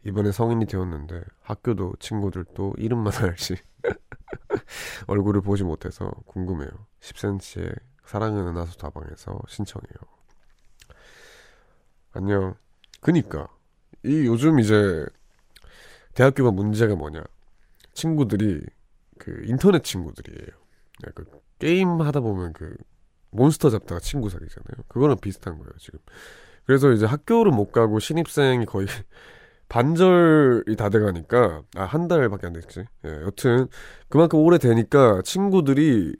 이번에 0.06 0.32
성인이 0.32 0.68
되었는데 0.68 1.24
학교도 1.42 1.96
친구들도 2.00 2.76
이름만 2.78 3.12
알지 3.14 3.56
얼굴을 5.08 5.42
보지 5.42 5.64
못해서 5.64 6.12
궁금해요. 6.28 6.70
10cm의 7.00 7.80
사랑은 8.06 8.48
은하수 8.48 8.78
다방에서 8.78 9.40
신청해요. 9.48 9.96
안녕. 12.14 12.56
그니까 13.02 13.48
이 14.04 14.28
요즘 14.28 14.60
이제 14.60 15.06
대학교가 16.14 16.52
문제가 16.52 16.96
뭐냐? 16.96 17.24
친구들이 17.94 18.62
그 19.20 19.44
인터넷 19.46 19.84
친구들이에요. 19.84 20.48
네, 21.06 21.12
그 21.16 21.26
게임 21.60 22.02
하다 22.02 22.20
보면 22.22 22.54
그 22.54 22.76
몬스터 23.32 23.70
잡다가 23.70 24.00
친구 24.00 24.30
사귀잖아요. 24.30 24.86
그거랑 24.88 25.18
비슷한 25.22 25.58
거예요, 25.58 25.72
지금. 25.80 26.00
그래서 26.66 26.92
이제 26.92 27.06
학교를 27.06 27.52
못 27.52 27.72
가고 27.72 28.00
신입생이 28.00 28.66
거의 28.66 28.88
반절이 29.70 30.76
다 30.78 30.90
돼가니까 30.90 31.64
아 31.76 31.86
한 31.86 32.08
달밖에 32.08 32.48
안 32.48 32.54
됐지. 32.54 32.86
예, 33.06 33.10
여튼 33.24 33.68
그만큼 34.10 34.40
오래 34.40 34.58
되니까 34.58 35.22
친구들이 35.24 36.16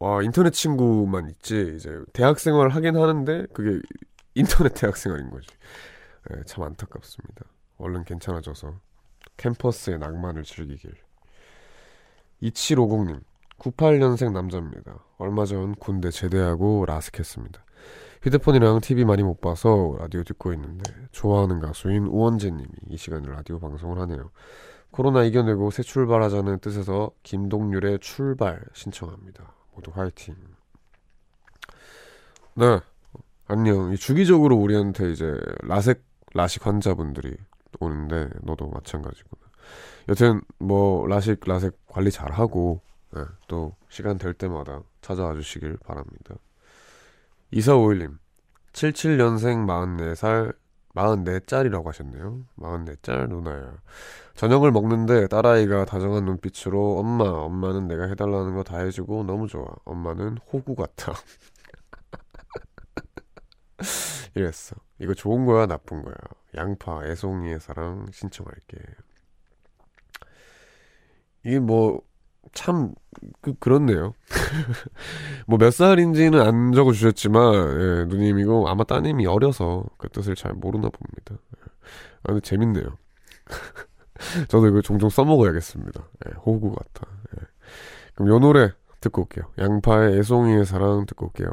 와 0.00 0.22
인터넷 0.22 0.50
친구만 0.52 1.28
있지 1.30 1.74
이제 1.76 1.90
대학 2.12 2.38
생활 2.40 2.70
하긴 2.70 2.96
하는데 2.96 3.46
그게 3.54 3.80
인터넷 4.34 4.74
대학 4.74 4.96
생활인 4.96 5.30
거지. 5.30 5.48
예, 6.32 6.42
참 6.44 6.64
안타깝습니다. 6.64 7.44
얼른 7.78 8.04
괜찮아져서 8.04 8.80
캠퍼스의 9.36 9.98
낭만을 9.98 10.44
즐기길. 10.44 10.92
2750님 12.42 13.20
98년생 13.58 14.32
남자입니다. 14.32 14.98
얼마 15.18 15.44
전 15.44 15.74
군대 15.76 16.10
제대하고 16.10 16.84
라스했습니다. 16.86 17.64
휴대폰이랑 18.22 18.80
TV 18.80 19.04
많이 19.04 19.22
못 19.22 19.40
봐서 19.40 19.96
라디오 19.98 20.22
듣고 20.22 20.52
있는데 20.52 20.92
좋아하는 21.10 21.60
가수인 21.60 22.06
우원재님이 22.06 22.68
이 22.88 22.96
시간에 22.96 23.28
라디오 23.28 23.58
방송을 23.58 23.98
하네요. 24.00 24.30
코로나 24.90 25.24
이겨내고 25.24 25.70
새 25.70 25.82
출발하자는 25.82 26.58
뜻에서 26.58 27.10
김동률의 27.22 27.98
출발 28.00 28.62
신청합니다. 28.74 29.54
모두 29.74 29.90
화이팅. 29.94 30.36
네, 32.54 32.80
안녕. 33.46 33.92
이 33.92 33.96
주기적으로 33.96 34.56
우리한테 34.56 35.10
이제 35.10 35.34
라섹 35.62 36.04
라식 36.34 36.66
환자분들이 36.66 37.36
오는데 37.80 38.28
너도 38.42 38.68
마찬가지구나. 38.68 39.41
여튼 40.08 40.40
뭐 40.58 41.06
라식 41.06 41.40
라섹 41.46 41.74
관리 41.86 42.10
잘 42.10 42.32
하고 42.32 42.82
네, 43.14 43.22
또 43.48 43.76
시간 43.88 44.18
될 44.18 44.34
때마다 44.34 44.82
찾아와 45.00 45.34
주시길 45.34 45.78
바랍니다. 45.84 46.34
2451님 47.52 48.18
77년생 48.72 49.66
44살 49.66 50.54
44짤이라고 50.94 51.86
하셨네요. 51.86 52.44
44짤 52.58 53.28
누나야. 53.28 53.78
저녁을 54.34 54.72
먹는데 54.72 55.26
딸아이가 55.28 55.86
다정한 55.86 56.24
눈빛으로 56.26 56.98
엄마, 56.98 57.24
엄마는 57.24 57.88
내가 57.88 58.04
해달라는 58.08 58.54
거 58.54 58.62
다 58.62 58.78
해주고 58.78 59.24
너무 59.24 59.46
좋아. 59.48 59.66
엄마는 59.84 60.36
호구 60.52 60.74
같아. 60.74 61.12
이랬어. 64.34 64.76
이거 64.98 65.14
좋은 65.14 65.46
거야, 65.46 65.66
나쁜 65.66 66.02
거야. 66.02 66.14
양파, 66.56 67.04
애송이의 67.04 67.60
사랑 67.60 68.06
신청할게. 68.12 68.78
이게 71.44 71.58
뭐, 71.60 72.00
참, 72.52 72.94
그, 73.40 73.54
그렇네요. 73.58 74.14
뭐 75.46 75.58
몇 75.58 75.72
살인지는 75.72 76.40
안 76.40 76.72
적어주셨지만, 76.72 77.54
예, 77.54 78.04
누님 78.06 78.38
이거 78.38 78.66
아마 78.68 78.84
따님이 78.84 79.26
어려서 79.26 79.84
그 79.98 80.08
뜻을 80.08 80.34
잘 80.34 80.52
모르나 80.54 80.88
봅니다. 80.90 81.34
예. 81.58 81.62
아, 82.24 82.28
근데 82.28 82.40
재밌네요. 82.40 82.96
저도 84.48 84.68
이거 84.68 84.80
종종 84.82 85.08
써먹어야겠습니다. 85.10 86.02
예, 86.28 86.32
호구 86.46 86.74
같아. 86.74 87.10
예. 87.38 87.42
그럼 88.14 88.28
요 88.30 88.38
노래 88.38 88.70
듣고 89.00 89.22
올게요. 89.22 89.44
양파의 89.58 90.18
애송이의 90.18 90.64
사랑 90.64 91.06
듣고 91.06 91.26
올게요. 91.26 91.48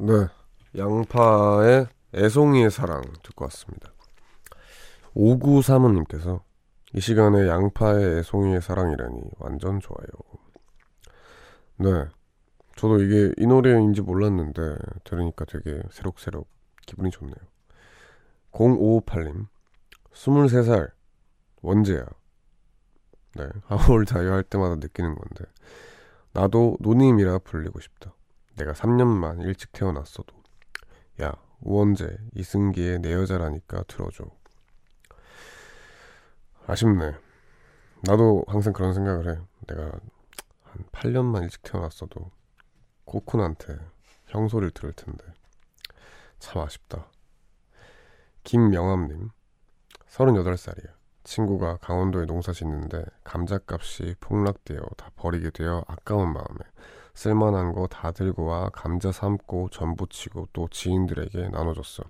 네. 0.00 0.28
양파의 0.76 1.88
애송이의 2.14 2.70
사랑 2.70 3.02
듣고 3.24 3.46
왔습니다. 3.46 3.92
5935님께서 5.16 6.40
이 6.92 7.00
시간에 7.00 7.48
양파의 7.48 8.18
애송이의 8.18 8.62
사랑이라니 8.62 9.20
완전 9.38 9.80
좋아요. 9.80 10.06
네. 11.78 12.06
저도 12.76 13.02
이게 13.02 13.32
이 13.38 13.46
노래인지 13.46 14.02
몰랐는데 14.02 14.76
들으니까 15.02 15.44
되게 15.46 15.82
새록새록 15.90 16.48
기분이 16.86 17.10
좋네요. 17.10 17.34
0558님 18.52 19.48
23살 20.12 20.92
원재야. 21.60 22.06
네. 23.34 23.48
하울 23.64 24.04
다이어 24.04 24.32
할 24.32 24.44
때마다 24.44 24.76
느끼는 24.76 25.16
건데 25.16 25.44
나도 26.32 26.76
노님이라 26.78 27.38
불리고 27.40 27.80
싶다. 27.80 28.14
내가 28.58 28.72
3년만 28.72 29.42
일찍 29.44 29.72
태어났어도 29.72 30.34
야 31.22 31.32
우원재, 31.60 32.18
이승기의 32.34 33.00
내 33.00 33.12
여자라니까 33.12 33.84
들어줘. 33.84 34.24
아쉽네. 36.66 37.14
나도 38.02 38.44
항상 38.46 38.72
그런 38.72 38.94
생각을 38.94 39.34
해. 39.34 39.40
내가 39.66 39.90
한 40.62 40.84
8년만 40.92 41.42
일찍 41.42 41.62
태어났어도 41.62 42.30
코쿤한테 43.06 43.78
형 44.26 44.48
소리를 44.48 44.70
들을 44.72 44.92
텐데. 44.92 45.24
참 46.38 46.62
아쉽다. 46.62 47.06
김명암님, 48.44 49.30
38살이야. 50.08 50.98
친구가 51.24 51.78
강원도에 51.78 52.26
농사 52.26 52.52
짓는데 52.52 53.04
감자값이 53.24 54.14
폭락되어 54.20 54.80
다 54.96 55.10
버리게 55.16 55.50
되어 55.50 55.84
아까운 55.86 56.32
마음에 56.32 56.58
쓸만한 57.18 57.72
거 57.72 57.88
다 57.88 58.12
들고 58.12 58.44
와 58.44 58.68
감자 58.70 59.10
삶고 59.10 59.70
전 59.70 59.96
부치고 59.96 60.50
또 60.52 60.68
지인들에게 60.70 61.48
나눠줬어. 61.48 62.04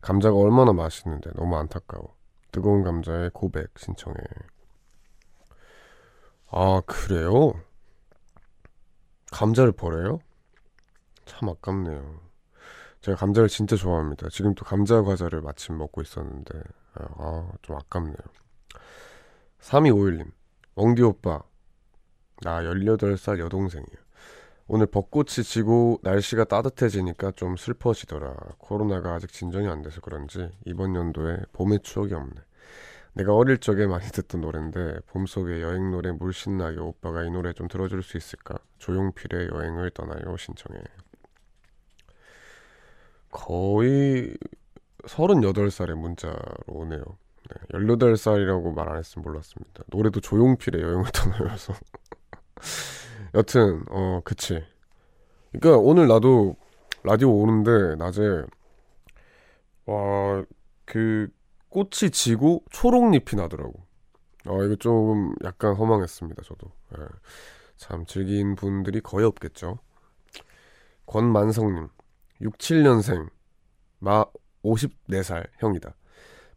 감자가 0.00 0.36
얼마나 0.36 0.72
맛있는데 0.72 1.32
너무 1.34 1.56
안타까워. 1.56 2.14
뜨거운 2.52 2.84
감자의 2.84 3.30
고백 3.34 3.76
신청해. 3.76 4.16
아 6.52 6.80
그래요? 6.86 7.54
감자를 9.32 9.72
버려요? 9.72 10.20
참 11.24 11.48
아깝네요. 11.48 12.20
제가 13.00 13.16
감자를 13.16 13.48
진짜 13.48 13.74
좋아합니다. 13.74 14.28
지금 14.30 14.54
또 14.54 14.64
감자 14.64 15.02
과자를 15.02 15.40
마침 15.40 15.76
먹고 15.76 16.02
있었는데 16.02 16.62
아, 16.94 17.50
좀 17.62 17.74
아깝네요. 17.76 18.16
3251님, 19.60 20.30
웡디 20.76 21.02
오빠, 21.02 21.42
나 22.42 22.62
18살 22.62 23.40
여동생이야. 23.40 24.03
오늘 24.66 24.86
벚꽃이 24.86 25.44
지고 25.44 25.98
날씨가 26.02 26.44
따뜻해지니까 26.44 27.32
좀 27.32 27.56
슬퍼지더라. 27.56 28.34
코로나가 28.58 29.14
아직 29.14 29.30
진정이 29.32 29.68
안 29.68 29.82
돼서 29.82 30.00
그런지 30.00 30.50
이번 30.64 30.96
연도에 30.96 31.38
봄의 31.52 31.80
추억이 31.82 32.14
없네. 32.14 32.34
내가 33.12 33.34
어릴 33.34 33.58
적에 33.58 33.86
많이 33.86 34.06
듣던 34.06 34.40
노래인데 34.40 35.00
봄속의 35.06 35.62
여행 35.62 35.90
노래 35.90 36.10
물씬 36.12 36.56
나게 36.58 36.78
오빠가 36.80 37.22
이 37.24 37.30
노래 37.30 37.52
좀 37.52 37.68
들어줄 37.68 38.02
수 38.02 38.16
있을까? 38.16 38.56
조용필의 38.78 39.48
여행을 39.52 39.90
떠나요 39.90 40.36
신청해. 40.36 40.80
거의 43.30 44.34
38살의 45.04 45.94
문자로 45.94 46.36
오네요. 46.68 47.04
네, 47.50 47.78
18살이라고 47.78 48.74
말 48.74 48.88
안 48.88 48.96
했으면 48.96 49.24
몰랐습니다. 49.24 49.84
노래도 49.88 50.20
조용필의 50.20 50.80
여행을 50.82 51.04
떠나요서. 51.12 51.74
여튼, 53.34 53.84
어, 53.90 54.20
그치. 54.24 54.62
그니까 55.50 55.76
오늘 55.76 56.06
나도 56.08 56.56
라디오 57.02 57.30
오는데, 57.32 57.96
낮에, 57.96 58.44
와, 59.86 60.44
그, 60.84 61.28
꽃이 61.68 62.10
지고 62.12 62.62
초록잎이 62.70 63.40
나더라고. 63.40 63.74
어, 64.46 64.62
이거 64.62 64.76
좀 64.76 65.34
약간 65.44 65.74
허망했습니다, 65.74 66.42
저도. 66.44 66.70
예. 66.98 67.04
참, 67.76 68.06
즐긴 68.06 68.54
분들이 68.54 69.00
거의 69.00 69.26
없겠죠. 69.26 69.78
권만성님, 71.06 71.88
67년생, 72.40 73.28
마, 73.98 74.24
54살 74.64 75.48
형이다. 75.58 75.94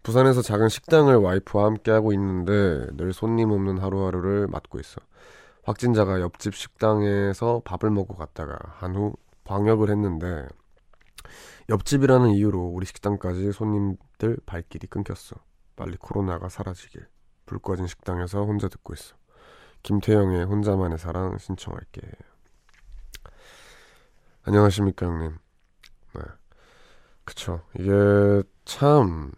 부산에서 0.04 0.42
작은 0.42 0.70
식당을 0.70 1.18
와이프와 1.18 1.66
함께 1.66 1.92
하고 1.92 2.14
있는데 2.14 2.88
늘 2.96 3.12
손님 3.12 3.52
없는 3.52 3.80
하루하루를 3.80 4.48
맞고 4.48 4.80
있어. 4.80 5.02
확진자가 5.68 6.22
옆집 6.22 6.56
식당에서 6.56 7.62
밥을 7.66 7.92
먹고 7.92 8.16
갔다가 8.16 8.58
한 8.78 8.96
후 8.96 9.14
방역을 9.44 9.90
했는데 9.90 10.48
옆집이라는 11.70 12.30
이유로 12.32 12.62
우리 12.68 12.86
식당까지 12.86 13.52
손님들 13.52 14.38
발길이 14.46 14.88
끊겼어. 14.88 15.36
빨리 15.76 15.98
코로나가 15.98 16.48
사라지길. 16.48 17.08
불 17.46 17.60
꺼진 17.60 17.86
식당에서 17.88 18.44
혼자 18.46 18.68
듣고 18.70 18.94
있어. 18.94 19.16
김태영의 19.84 20.46
혼자만의 20.46 20.98
사랑 20.98 21.38
신청할게. 21.38 22.02
안녕하십니까 24.44 25.06
형님. 25.06 25.38
네. 26.16 26.22
그쵸. 27.26 27.62
이게 27.78 27.92
참 28.64 29.32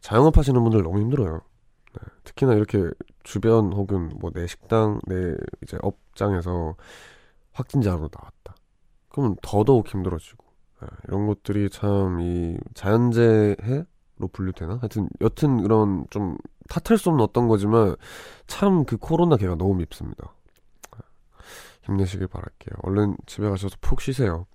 자영업 0.00 0.36
하시는 0.38 0.60
분들 0.62 0.82
너무 0.84 1.00
힘들어요. 1.00 1.40
네. 1.94 2.06
특히나 2.22 2.54
이렇게 2.54 2.88
주변 3.28 3.72
혹은 3.74 4.08
뭐 4.20 4.30
내 4.32 4.46
식당 4.46 5.00
내 5.06 5.34
이제 5.62 5.76
업장에서 5.82 6.76
확진자로 7.52 8.08
나왔다. 8.10 8.54
그러면 9.10 9.36
더더욱 9.42 9.86
힘들어지고 9.88 10.44
네. 10.80 10.88
이런 11.08 11.26
것들이 11.26 11.68
참 11.68 12.20
이 12.20 12.56
자연재해로 12.74 14.28
분류되나? 14.32 14.78
하여튼 14.80 15.08
여튼 15.20 15.58
이런 15.60 16.06
좀 16.10 16.38
탓할 16.70 16.96
수 16.98 17.10
없는 17.10 17.22
어떤 17.22 17.48
거지만 17.48 17.96
참 18.46 18.84
그 18.86 18.96
코로나 18.96 19.36
개가 19.36 19.56
너무 19.56 19.74
밉습니다. 19.74 20.32
네. 20.92 20.98
힘내시길 21.84 22.28
바랄게요. 22.28 22.76
얼른 22.82 23.16
집에 23.26 23.46
가셔서 23.50 23.76
푹 23.82 24.00
쉬세요. 24.00 24.46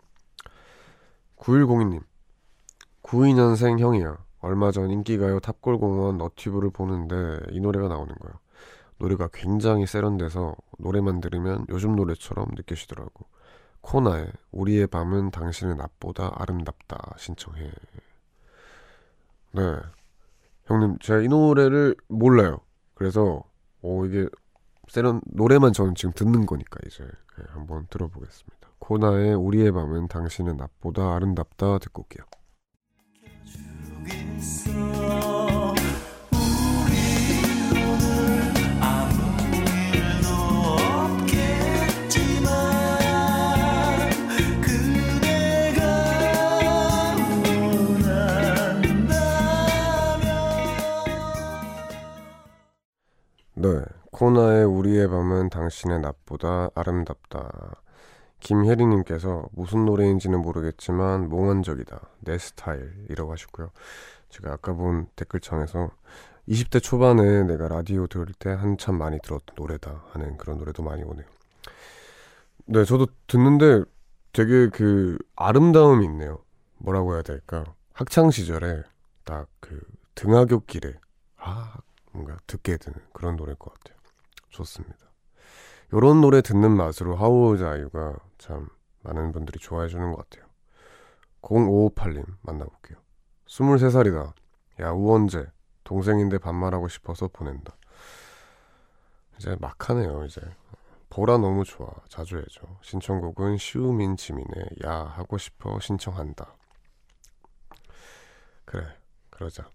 9102님 1.37 2.01
92년생 3.03 3.77
형이야. 3.79 4.17
얼마 4.39 4.71
전 4.71 4.89
인기가요 4.89 5.39
탑골공원 5.41 6.17
너튜브를 6.17 6.71
보는데 6.71 7.39
이 7.51 7.59
노래가 7.59 7.87
나오는 7.87 8.13
거야. 8.15 8.33
노래가 9.03 9.27
굉장히 9.33 9.85
세련돼서 9.85 10.55
노래만 10.79 11.19
들으면 11.19 11.65
요즘 11.67 11.95
노래처럼 11.97 12.47
느껴지더라고. 12.55 13.25
코나의 13.81 14.31
우리의 14.51 14.87
밤은 14.87 15.31
당신의 15.31 15.75
낮보다 15.75 16.31
아름답다 16.35 17.15
신청해. 17.17 17.69
네. 19.51 19.61
형님, 20.67 20.99
제가 20.99 21.19
이 21.19 21.27
노래를 21.27 21.97
몰라요. 22.07 22.61
그래서, 22.93 23.43
오, 23.81 24.05
이게, 24.05 24.25
세련, 24.87 25.19
노래만 25.25 25.73
저는 25.73 25.95
지금 25.95 26.13
듣는 26.13 26.45
거니까, 26.45 26.79
이제. 26.87 27.03
네, 27.03 27.43
한번 27.49 27.87
들어보겠습니다. 27.89 28.69
코나의 28.79 29.35
우리의 29.35 29.73
밤은 29.73 30.07
당신의 30.07 30.55
낮보다 30.55 31.13
아름답다 31.15 31.79
듣고 31.79 32.03
올게요. 32.03 32.23
네. 54.31 54.35
코나의 54.35 54.65
우리의 54.65 55.09
밤은 55.09 55.49
당신의 55.49 55.99
낮보다 56.01 56.69
아름답다. 56.75 57.75
김혜리님께서 58.39 59.47
무슨 59.53 59.85
노래인지는 59.85 60.41
모르겠지만 60.41 61.29
몽환적이다. 61.29 61.99
내 62.21 62.37
스타일이라고 62.37 63.31
하셨고요. 63.31 63.71
제가 64.29 64.53
아까 64.53 64.73
본 64.73 65.07
댓글창에서 65.15 65.91
20대 66.47 66.81
초반에 66.81 67.43
내가 67.43 67.67
라디오 67.69 68.07
들을 68.07 68.27
때 68.37 68.49
한참 68.49 68.97
많이 68.97 69.19
들었던 69.19 69.55
노래다 69.55 70.03
하는 70.11 70.37
그런 70.37 70.57
노래도 70.57 70.83
많이 70.83 71.03
오네요. 71.03 71.25
네, 72.65 72.85
저도 72.85 73.07
듣는데 73.27 73.83
되게 74.33 74.69
그 74.69 75.17
아름다움이 75.35 76.05
있네요. 76.05 76.39
뭐라고 76.77 77.13
해야 77.13 77.21
될까? 77.21 77.63
학창 77.93 78.31
시절에 78.31 78.83
딱 79.23 79.47
그 79.63 79.79
등하굣길에 80.15 80.93
아 81.37 81.77
뭔가 82.11 82.37
듣게 82.45 82.77
되는 82.77 82.99
그런 83.13 83.37
노래일 83.37 83.55
것 83.57 83.73
같아요. 83.73 83.92
좋습니다. 84.53 85.11
요런 85.93 86.21
노래 86.21 86.41
듣는 86.41 86.71
맛으로 86.71 87.15
하우즈 87.15 87.63
아이유가 87.63 88.15
참 88.37 88.67
많은 89.01 89.31
분들이 89.31 89.59
좋아해 89.59 89.89
주는 89.89 90.11
것 90.11 90.29
같아요. 90.29 90.49
0558님 91.41 92.25
만나볼게요. 92.41 92.97
23살이다. 93.47 94.33
야 94.79 94.91
우원재 94.91 95.45
동생인데 95.83 96.37
반말하고 96.37 96.87
싶어서 96.87 97.27
보낸다. 97.27 97.75
이제 99.37 99.55
막 99.59 99.89
하네요 99.89 100.23
이제. 100.25 100.41
보라 101.09 101.37
너무 101.37 101.63
좋아 101.63 101.87
자주 102.07 102.37
해줘. 102.37 102.61
신청곡은 102.81 103.57
시우민 103.57 104.17
지민의 104.17 104.65
야 104.85 104.91
하고 105.15 105.37
싶어 105.37 105.79
신청한다. 105.79 106.55
그래 108.65 108.87
그러자. 109.29 109.69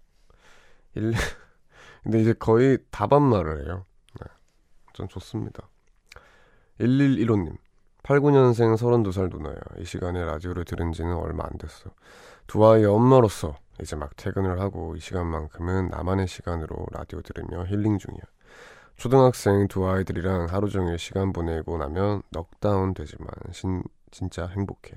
1 0.94 1.12
근데 2.02 2.20
이제 2.20 2.32
거의 2.32 2.78
다 2.90 3.06
반말을 3.06 3.66
해요. 3.66 3.84
네. 4.98 5.02
전 5.02 5.08
좋습니다. 5.08 5.68
1115님. 6.80 7.56
89년생 8.02 8.76
32살 8.76 9.30
누나야. 9.30 9.56
이 9.78 9.84
시간에 9.84 10.24
라디오를 10.24 10.64
들은 10.64 10.92
지는 10.92 11.14
얼마 11.14 11.44
안 11.44 11.56
됐어. 11.58 11.90
두 12.46 12.66
아이의 12.66 12.86
엄마로서 12.86 13.56
이제 13.80 13.94
막 13.94 14.16
퇴근을 14.16 14.60
하고 14.60 14.96
이 14.96 15.00
시간만큼은 15.00 15.88
나만의 15.88 16.26
시간으로 16.26 16.86
라디오 16.90 17.20
들으며 17.20 17.64
힐링 17.66 17.98
중이야. 17.98 18.22
초등학생 18.96 19.68
두 19.68 19.88
아이들이랑 19.88 20.46
하루 20.50 20.68
종일 20.68 20.98
시간 20.98 21.32
보내고 21.32 21.78
나면 21.78 22.22
넉다운 22.30 22.94
되지만 22.94 23.28
신, 23.52 23.82
진짜 24.10 24.46
행복해. 24.46 24.96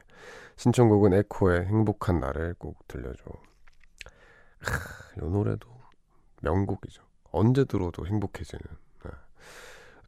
신청곡은 0.55 1.13
에코의 1.13 1.65
행복한 1.65 2.19
날을 2.19 2.55
꼭 2.57 2.87
들려줘. 2.87 3.23
크, 4.59 5.23
이 5.23 5.29
노래도 5.29 5.67
명곡이죠. 6.41 7.03
언제 7.31 7.65
들어도 7.65 8.07
행복해지는. 8.07 8.63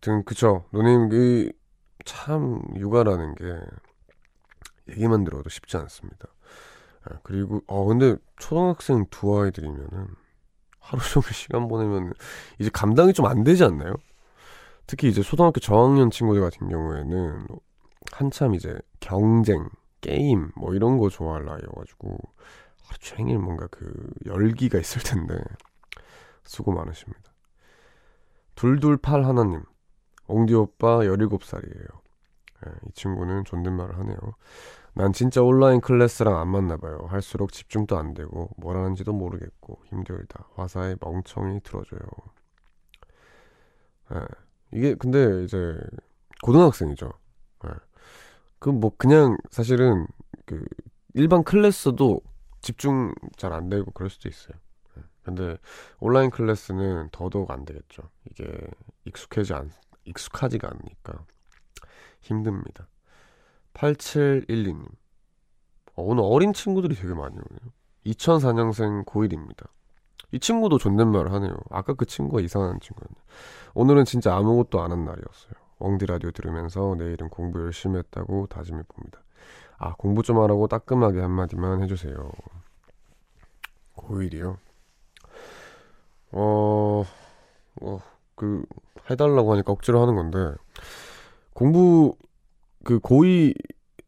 네. 0.03 0.11
하여튼 0.11 0.23
그쵸. 0.25 0.65
누님 0.71 1.09
그참 1.09 2.61
육아라는 2.75 3.35
게 3.35 3.45
얘기만 4.89 5.23
들어도 5.23 5.49
쉽지 5.49 5.77
않습니다. 5.77 6.27
예, 7.09 7.17
그리고 7.23 7.61
어 7.67 7.85
근데 7.85 8.17
초등학생 8.37 9.05
두 9.09 9.39
아이들이면은 9.39 10.07
하루 10.79 11.01
종일 11.03 11.31
시간 11.33 11.67
보내면 11.67 12.13
이제 12.59 12.69
감당이 12.71 13.13
좀 13.13 13.25
안 13.25 13.43
되지 13.43 13.63
않나요? 13.63 13.93
특히 14.87 15.07
이제 15.07 15.21
초등학교 15.21 15.61
저학년 15.61 16.11
친구들 16.11 16.41
같은 16.41 16.67
경우에는 16.67 17.47
한참 18.11 18.53
이제 18.53 18.77
경쟁, 18.99 19.69
게임 20.01 20.51
뭐 20.57 20.75
이런 20.75 20.97
거 20.97 21.09
좋아할 21.09 21.45
나이여가지고 21.45 22.17
하루 22.83 22.97
종일 22.99 23.39
뭔가 23.39 23.67
그 23.67 24.09
열기가 24.25 24.77
있을 24.77 25.01
텐데 25.01 25.41
수고 26.43 26.73
많으십니다. 26.73 27.31
둘둘팔 28.55 29.25
하나님, 29.25 29.63
옹디 30.27 30.53
오빠 30.55 30.99
17살이에요. 30.99 31.87
예, 32.65 32.71
이 32.87 32.91
친구는 32.93 33.45
존댓말을 33.45 33.97
하네요. 33.99 34.17
난 34.95 35.11
진짜 35.11 35.41
온라인 35.41 35.81
클래스랑 35.81 36.37
안 36.39 36.49
맞나 36.49 36.77
봐요. 36.77 37.05
할수록 37.09 37.51
집중도 37.51 37.97
안 37.97 38.13
되고 38.13 38.49
뭘 38.57 38.77
하는지도 38.77 39.11
모르겠고 39.13 39.79
힘들다. 39.87 40.47
화사에 40.55 40.95
멍청이 41.01 41.61
들어줘요. 41.61 41.99
예, 44.13 44.19
이게 44.73 44.95
근데 44.95 45.43
이제 45.43 45.75
고등학생이죠. 46.43 47.11
예. 47.65 47.69
그뭐 48.59 48.91
그냥 48.97 49.37
사실은 49.51 50.07
그 50.45 50.63
일반 51.13 51.43
클래스도 51.43 52.21
집중 52.61 53.13
잘 53.37 53.53
안 53.53 53.69
되고 53.69 53.91
그럴 53.91 54.09
수도 54.09 54.29
있어요. 54.29 54.55
예. 54.97 55.01
근데 55.23 55.57
온라인 55.99 56.29
클래스는 56.29 57.09
더더욱 57.11 57.51
안 57.51 57.65
되겠죠. 57.65 58.03
이게 58.29 58.45
익숙하지 59.05 59.53
않 59.53 59.69
익숙하지가 60.05 60.69
않으니까 60.69 61.25
힘듭니다. 62.21 62.87
8712님. 63.73 64.85
어, 65.95 66.03
오늘 66.03 66.23
어린 66.25 66.53
친구들이 66.53 66.95
되게 66.95 67.13
많이 67.13 67.35
오네요. 67.35 67.73
2004년생 68.05 69.05
고1입니다. 69.05 69.67
이 70.31 70.39
친구도 70.39 70.77
존댓말을 70.79 71.31
하네요. 71.33 71.55
아까 71.69 71.93
그 71.93 72.05
친구가 72.05 72.41
이상한 72.41 72.79
친구였네. 72.79 73.15
오늘은 73.75 74.05
진짜 74.05 74.35
아무것도 74.35 74.81
안 74.81 74.91
한 74.91 75.05
날이었어요. 75.05 75.53
웡디 75.79 76.05
라디오 76.05 76.31
들으면서 76.31 76.95
내일은 76.97 77.29
공부 77.29 77.61
열심히 77.61 77.97
했다고 77.99 78.47
다짐해 78.47 78.83
봅니다. 78.87 79.19
아, 79.77 79.93
공부 79.95 80.23
좀 80.23 80.39
하라고 80.39 80.67
따끔하게 80.67 81.19
한마디만 81.19 81.83
해주세요. 81.83 82.31
고1이요? 83.97 84.57
어, 86.31 87.03
어, 87.81 87.99
그, 88.35 88.63
해달라고 89.09 89.53
하니까 89.53 89.71
억지로 89.71 90.01
하는 90.01 90.15
건데, 90.15 90.53
공부, 91.53 92.15
그, 92.83 92.99
고2 92.99 93.53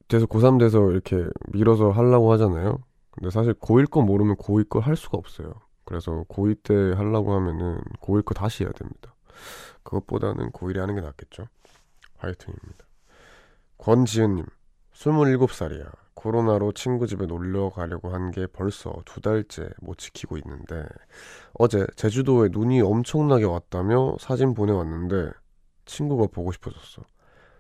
돼서 0.07 0.25
고3 0.27 0.59
돼서 0.59 0.91
이렇게 0.91 1.25
밀어서 1.51 1.89
하려고 1.91 2.31
하잖아요. 2.33 2.79
근데 3.11 3.29
사실 3.31 3.53
고1 3.53 3.89
거 3.89 4.01
모르면 4.01 4.35
고2 4.37 4.69
거 4.69 4.79
할 4.79 4.95
수가 4.95 5.17
없어요. 5.17 5.53
그래서 5.85 6.23
고2 6.29 6.63
때 6.63 6.73
하려고 6.97 7.33
하면은 7.35 7.79
고1 8.01 8.25
거 8.25 8.33
다시 8.33 8.63
해야 8.63 8.71
됩니다. 8.73 9.15
그것보다는 9.83 10.51
고1에 10.51 10.77
하는 10.79 10.95
게 10.95 11.01
낫겠죠. 11.01 11.47
화이팅입니다. 12.17 12.85
권지은님, 13.77 14.45
27살이야. 14.93 15.91
코로나로 16.25 16.71
친구 16.71 17.05
집에 17.05 17.27
놀러 17.27 17.69
가려고 17.69 18.09
한 18.09 18.31
게 18.31 18.47
벌써 18.47 18.91
두 19.05 19.21
달째 19.21 19.69
못 19.79 19.99
지키고 19.99 20.37
있는데 20.39 20.83
어제 21.53 21.85
제주도에 21.95 22.49
눈이 22.51 22.81
엄청나게 22.81 23.45
왔다며 23.45 24.17
사진 24.19 24.55
보내왔는데 24.55 25.29
친구가 25.85 26.27
보고 26.33 26.51
싶어졌어. 26.51 27.03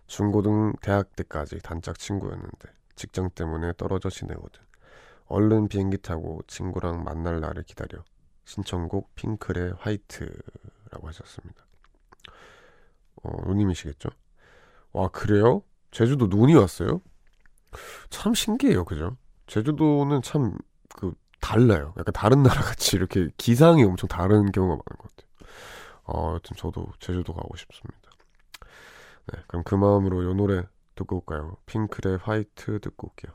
중고등 0.07 0.73
대학 0.81 1.15
때까지 1.15 1.59
단짝 1.59 1.99
친구였는데 1.99 2.69
직장 2.95 3.29
때문에 3.29 3.73
떨어져 3.77 4.09
지내거든. 4.09 4.61
얼른 5.27 5.67
비행기 5.67 5.99
타고 5.99 6.41
친구랑 6.47 7.03
만날 7.03 7.39
날을 7.41 7.63
기다려. 7.63 8.03
신청곡 8.45 9.13
핑클의 9.13 9.75
화이트라고 9.77 11.07
하셨습니다. 11.07 11.63
어, 13.23 13.31
누님이시겠죠? 13.45 14.09
와, 14.93 15.07
그래요? 15.09 15.61
제주도 15.91 16.25
눈이 16.27 16.55
왔어요? 16.55 17.01
참 18.09 18.33
신기해요, 18.33 18.85
그죠? 18.85 19.17
제주도는 19.47 20.21
참, 20.21 20.57
그, 20.95 21.13
달라요. 21.39 21.93
약간 21.97 22.13
다른 22.13 22.41
나라 22.43 22.61
같이 22.61 22.95
이렇게 22.95 23.29
기상이 23.37 23.83
엄청 23.83 24.07
다른 24.07 24.51
경우가 24.51 24.75
많은 24.75 24.97
것 24.97 25.15
같아요. 25.15 25.25
어, 26.05 26.33
여튼 26.35 26.55
저도 26.55 26.87
제주도 26.99 27.33
가고 27.33 27.55
싶습니다. 27.55 28.09
네, 29.27 29.41
그럼 29.47 29.63
그 29.63 29.75
마음으로 29.75 30.23
요 30.23 30.33
노래 30.33 30.63
듣고 30.95 31.17
올까요? 31.17 31.57
핑클의 31.65 32.19
화이트 32.23 32.79
듣고 32.79 33.09
올게요. 33.09 33.33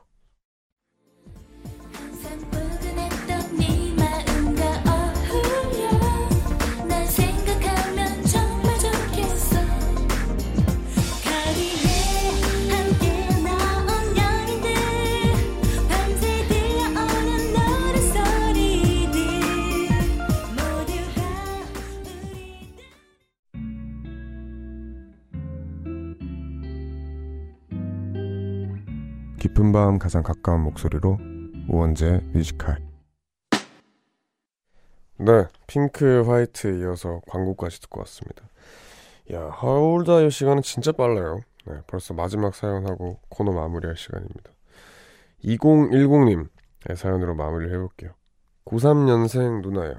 깊은 29.61 29.71
밤 29.73 29.99
가장 29.99 30.23
가까운 30.23 30.61
목소리로 30.61 31.19
우원재 31.69 32.21
뮤지컬. 32.33 32.77
네 35.17 35.45
핑크 35.67 36.23
화이트 36.23 36.81
이어서 36.81 37.21
광고까지 37.27 37.79
듣고 37.81 37.99
왔습니다. 37.99 38.43
야 39.31 39.49
하울다요 39.51 40.31
시간은 40.31 40.63
진짜 40.63 40.91
빨라요. 40.91 41.41
네, 41.67 41.75
벌써 41.85 42.15
마지막 42.15 42.55
사연하고 42.55 43.19
코너 43.29 43.51
마무리할 43.51 43.95
시간입니다. 43.95 44.51
2010님 45.43 46.49
의 46.89 46.95
사연으로 46.95 47.35
마무리를 47.35 47.71
해볼게요. 47.71 48.13
93년생 48.65 49.61
누나야. 49.61 49.95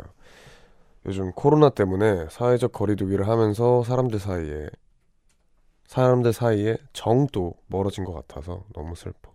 요즘 1.06 1.30
코로나 1.32 1.70
때문에 1.70 2.26
사회적 2.30 2.72
거리두기를 2.72 3.28
하면서 3.28 3.84
사람들 3.84 4.18
사이에 4.18 4.68
사람들 5.86 6.32
사이에 6.32 6.78
정도 6.92 7.54
멀어진 7.68 8.04
것 8.04 8.12
같아서 8.12 8.64
너무 8.74 8.96
슬퍼. 8.96 9.31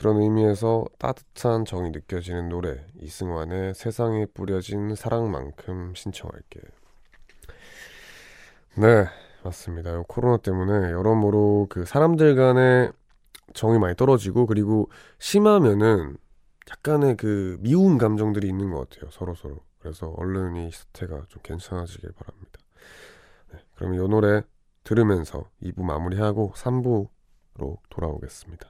그런 0.00 0.16
의미에서 0.16 0.86
따뜻한 0.98 1.66
정이 1.66 1.90
느껴지는 1.90 2.48
노래 2.48 2.86
이승환의 3.00 3.74
세상에 3.74 4.24
뿌려진 4.24 4.94
사랑만큼 4.94 5.92
신청할게. 5.94 6.60
네, 8.78 9.04
맞습니다. 9.44 9.92
요 9.92 10.04
코로나 10.08 10.38
때문에 10.38 10.90
여러모로 10.92 11.66
그 11.68 11.84
사람들 11.84 12.34
간의 12.34 12.92
정이 13.52 13.78
많이 13.78 13.94
떨어지고 13.94 14.46
그리고 14.46 14.88
심하면은 15.18 16.16
약간의 16.70 17.18
그 17.18 17.58
미운 17.60 17.98
감정들이 17.98 18.48
있는 18.48 18.70
것 18.70 18.88
같아요. 18.88 19.10
서로 19.10 19.34
서로. 19.34 19.58
그래서 19.80 20.14
얼른 20.16 20.56
이 20.56 20.70
사태가 20.70 21.26
좀 21.28 21.42
괜찮아지길 21.42 22.12
바랍니다. 22.12 22.58
네, 23.52 23.58
그러면 23.74 24.02
이 24.02 24.08
노래 24.08 24.40
들으면서 24.82 25.50
2부 25.62 25.82
마무리하고 25.82 26.54
3부로 26.56 27.76
돌아오겠습니다. 27.90 28.69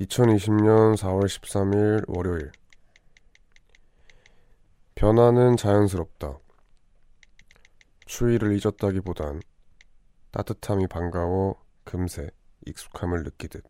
2020년 0.00 0.96
4월 0.96 1.24
13일 1.26 2.04
월요일. 2.08 2.50
변화는 4.94 5.56
자연스럽다. 5.56 6.38
추위를 8.06 8.58
잊었다기보단 8.58 9.40
따뜻함이 10.30 10.86
반가워 10.88 11.56
금세 11.84 12.30
익숙함을 12.66 13.22
느끼듯 13.22 13.64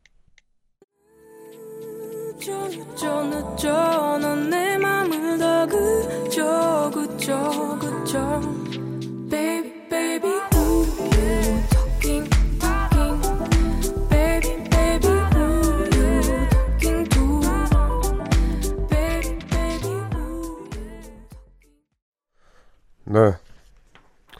네 23.14 23.34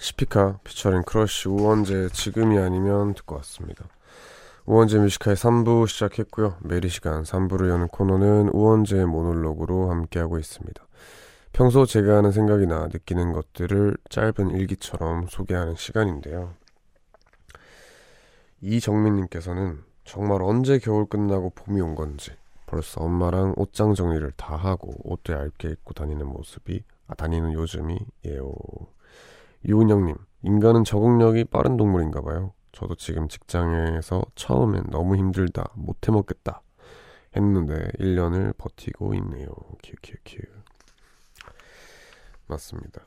시피카 0.01 0.59
피처링 0.65 1.05
크러쉬 1.05 1.49
우원재 1.49 2.09
지금이 2.09 2.59
아니면 2.59 3.15
듣고 3.15 3.37
왔습니다. 3.37 3.85
우원재 4.67 4.99
Music 4.99 5.16
High의 5.16 5.37
3부 5.37 5.87
시작했고요. 5.87 6.57
매일 6.59 6.85
이 6.85 6.89
시간 6.89 7.23
3부를 7.23 7.69
여는 7.69 7.87
코너는 7.87 8.49
우원재의 8.49 9.07
모놀로그로 9.07 9.91
함께하고 9.91 10.41
있습니다. 10.41 10.85
평소 11.53 11.87
제가 11.87 12.17
하는 12.17 12.33
생각이나 12.33 12.89
느끼는 12.93 13.33
것들을 13.33 13.97
짧은 14.09 14.51
일기처럼 14.51 15.29
소개하는 15.29 15.77
시간인데요. 15.77 16.55
이정민님께서는 18.61 19.85
정말 20.03 20.43
언제 20.43 20.81
겨울 20.81 21.07
끝나고 21.07 21.51
봄이 21.51 21.81
온 21.81 21.95
건지 21.95 22.33
벌써 22.67 23.03
엄마랑 23.03 23.55
옷장 23.57 23.95
정리를 23.95 24.33
다 24.33 24.57
하고 24.57 24.97
옷도 25.05 25.33
얇게 25.33 25.69
입고 25.69 25.95
다니는 25.95 26.27
모습이 26.27 26.83
아, 27.07 27.15
다니는 27.15 27.53
요즘이에요. 27.53 28.53
유은영님, 29.67 30.17
인간은 30.43 30.85
적응력이 30.85 31.45
빠른 31.45 31.77
동물인가 31.77 32.21
봐요. 32.23 32.53
저도 32.73 32.97
지금 32.97 33.29
직장에서 33.29 34.23
처음엔 34.35 34.85
너무 34.91 35.17
힘들다, 35.17 35.73
못 35.75 36.09
해 36.09 36.13
먹겠다 36.13 36.63
했는데 37.37 37.91
1년을 37.99 38.57
버티고 38.59 39.15
있네요. 39.15 39.49
큐큐큐. 39.83 40.43
맞습니다. 42.47 43.07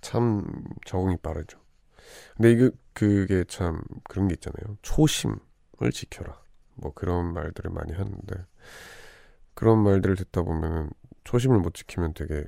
참 0.00 0.44
적응이 0.86 1.16
빠르죠. 1.18 1.58
근데 2.36 2.52
이게 2.52 2.70
그게 2.92 3.44
참 3.44 3.82
그런 4.04 4.28
게 4.28 4.34
있잖아요. 4.34 4.76
초심을 4.82 5.92
지켜라. 5.92 6.40
뭐 6.74 6.92
그런 6.94 7.32
말들을 7.34 7.70
많이 7.72 7.92
하는데 7.92 8.46
그런 9.54 9.82
말들을 9.82 10.16
듣다 10.16 10.42
보면은 10.42 10.90
초심을 11.24 11.58
못 11.58 11.74
지키면 11.74 12.14
되게 12.14 12.44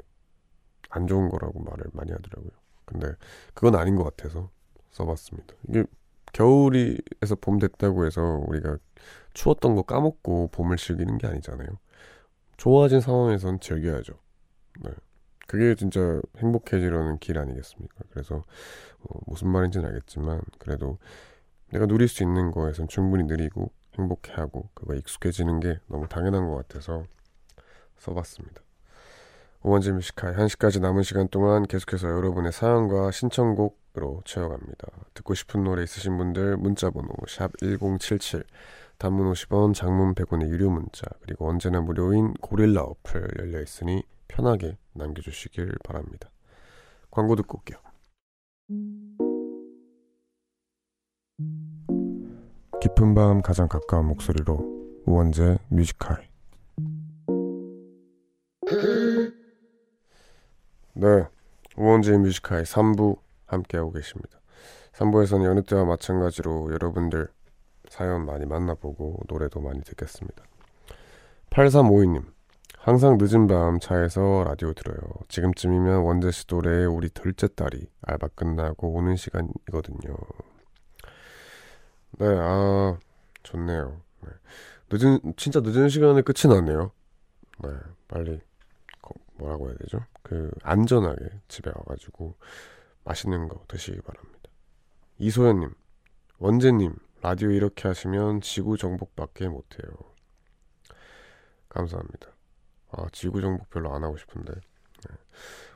안 0.91 1.07
좋은 1.07 1.29
거라고 1.29 1.61
말을 1.61 1.87
많이 1.93 2.13
하더라고요. 2.13 2.51
근데 2.85 3.13
그건 3.55 3.77
아닌 3.77 3.97
것 3.97 4.05
같아서 4.05 4.51
써봤습니다. 4.91 5.55
이게 5.69 5.85
겨울이에서 6.33 7.37
봄 7.41 7.59
됐다고 7.59 8.07
해서 8.07 8.41
우리가 8.47 8.77
추웠던 9.35 9.75
거 9.75 9.83
까먹고 9.83 10.49
봄을 10.49 10.77
즐기는 10.77 11.19
게 11.19 11.27
아니잖아요. 11.27 11.69
좋아진 12.57 13.01
상황에선 13.01 13.61
즐겨야죠. 13.61 14.15
네. 14.81 14.91
그게 15.47 15.75
진짜 15.75 16.21
행복해지려는 16.39 17.19
길 17.19 17.39
아니겠습니까? 17.39 18.05
그래서 18.11 18.45
어, 19.01 19.19
무슨 19.27 19.49
말인지는 19.49 19.87
알겠지만 19.89 20.41
그래도 20.59 20.99
내가 21.71 21.87
누릴 21.87 22.07
수 22.07 22.23
있는 22.23 22.51
거에선 22.51 22.87
충분히 22.89 23.25
누리고 23.25 23.73
행복해하고 23.99 24.69
그거에 24.75 24.99
익숙해지는 24.99 25.61
게 25.61 25.81
너무 25.89 26.07
당연한 26.09 26.49
것 26.49 26.57
같아서 26.57 27.05
써봤습니다. 27.99 28.63
우원재 29.63 29.93
Music 29.93 30.13
High의 30.13 30.37
1시까지 30.37 30.81
남은 30.81 31.03
시간 31.03 31.29
동안 31.29 31.65
계속해서 31.65 32.09
여러분의 32.09 32.51
사연과 32.51 33.11
신청곡으로 33.11 34.23
채워갑니다. 34.25 34.89
듣고 35.13 35.35
싶은 35.35 35.65
노래 35.65 35.83
있으신 35.83 36.17
분들 36.17 36.57
문자번호 36.57 37.11
샵 37.29 37.53
1077 37.59 38.43
단문 38.97 39.31
50원 39.31 39.75
장문 39.75 40.15
100원의 40.15 40.49
유료 40.49 40.71
문자 40.71 41.03
그리고 41.21 41.47
언제나 41.47 41.83
무료인 41.83 42.33
고릴라 42.41 42.83
어플 42.85 43.29
열려있으니 43.39 44.03
편하게 44.29 44.79
남겨주시길 44.95 45.75
바랍니다. 45.85 46.31
광고 47.11 47.37
듣고 47.37 47.59
올게요. 47.59 47.79
깊은 52.81 53.15
밤 53.15 53.43
가장 53.43 53.69
가까운 53.69 54.07
목소리로 54.07 55.03
우원재 55.05 55.59
Music 55.69 56.03
High 56.03 56.31
네, 60.95 61.25
우원재 61.77 62.17
Music 62.19 62.43
High 62.43 62.63
3부 62.65 63.19
함께하고 63.47 63.93
계십니다. 63.93 64.39
3부에서는 64.93 65.45
여느 65.45 65.63
때와 65.63 65.85
마찬가지로 65.85 66.73
여러분들 66.73 67.29
사연 67.89 68.27
많이 68.27 68.45
만나보고 68.45 69.21
노래도 69.29 69.61
많이 69.61 69.81
듣겠습니다. 69.83 70.45
8352님, 71.51 72.25
항상 72.79 73.19
늦은 73.21 73.47
밤 73.47 73.79
차에서 73.81 74.45
라디오 74.47 74.73
들어요. 74.73 74.99
지금쯤이면 75.29 76.03
원재 76.03 76.31
씨 76.31 76.45
노래에 76.49 76.85
우리 76.85 77.09
둘째 77.09 77.49
딸이 77.49 77.89
알바 78.03 78.29
끝나고 78.35 78.93
오는 78.93 79.17
시간이거든요. 79.17 80.17
네, 82.19 82.27
아, 82.39 82.99
좋네요. 83.43 84.01
네. 84.23 84.29
늦은, 84.93 85.35
진짜 85.37 85.61
늦은 85.61 85.89
시간에 85.89 86.23
끝이 86.23 86.53
났네요. 86.53 86.91
네, 87.63 87.71
빨리, 88.09 88.39
거- 88.39 88.45
뭐라고 89.41 89.69
해야 89.69 89.77
되죠? 89.79 90.05
그, 90.23 90.51
안전하게 90.63 91.31
집에 91.49 91.71
와가지고 91.75 92.37
맛있는 93.05 93.49
거 93.49 93.65
드시기 93.67 94.01
바랍니다. 94.03 94.51
이소연님, 95.19 95.71
원재님, 96.39 96.95
라디오 97.23 97.51
이렇게 97.51 97.89
하시면 97.89 98.43
지구 98.43 98.77
정복밖에 98.77 99.49
못해요. 99.49 99.91
감사합니다. 101.69 102.29
아, 102.93 103.07
지구 103.13 103.41
정복 103.41 103.71
별로 103.71 103.95
안 103.95 104.05
하고 104.05 104.17
싶은데. 104.17 104.53
네. 104.53 105.17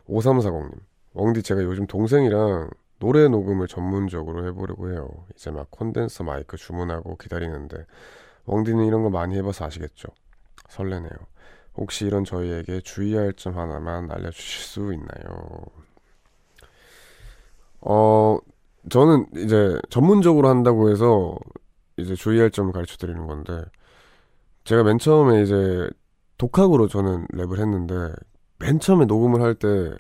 5340님, 0.07 0.81
웡디 1.15 1.43
제가 1.43 1.63
요즘 1.63 1.87
동생이랑 1.87 2.71
노래 2.99 3.29
녹음을 3.29 3.67
전문적으로 3.67 4.47
해보려고 4.47 4.91
해요. 4.91 5.27
이제 5.35 5.51
막 5.51 5.71
콘덴서 5.71 6.25
마이크 6.25 6.57
주문하고 6.57 7.17
기다리는데, 7.17 7.87
웡디는 8.47 8.85
이런 8.85 9.03
거 9.03 9.11
많이 9.11 9.37
해봐서 9.37 9.67
아시겠죠? 9.67 10.09
설레네요. 10.69 11.11
혹시 11.77 12.05
이런 12.07 12.25
저희에게 12.25 12.81
주의할 12.81 13.33
점 13.35 13.59
하나만 13.59 14.11
알려주실 14.11 14.63
수 14.63 14.93
있나요? 14.93 15.67
어, 17.81 18.39
저는 18.91 19.27
이제 19.37 19.79
전문적으로 19.91 20.49
한다고 20.49 20.91
해서 20.91 21.37
이제 21.97 22.15
주의할 22.15 22.51
점을 22.51 22.73
가르쳐 22.73 22.97
드리는 22.97 23.27
건데, 23.27 23.63
제가 24.65 24.83
맨 24.85 24.99
처음에 24.99 25.43
이제 25.43 25.89
독학으로 26.39 26.89
저는 26.89 27.27
랩을 27.29 27.59
했는데, 27.61 28.13
맨 28.59 28.81
처음에 28.81 29.05
녹음을 29.07 29.43
할 29.43 29.55
때 29.55 29.97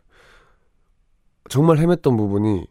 정말 1.51 1.77
헤맸던 1.79 2.16
부분이 2.16 2.66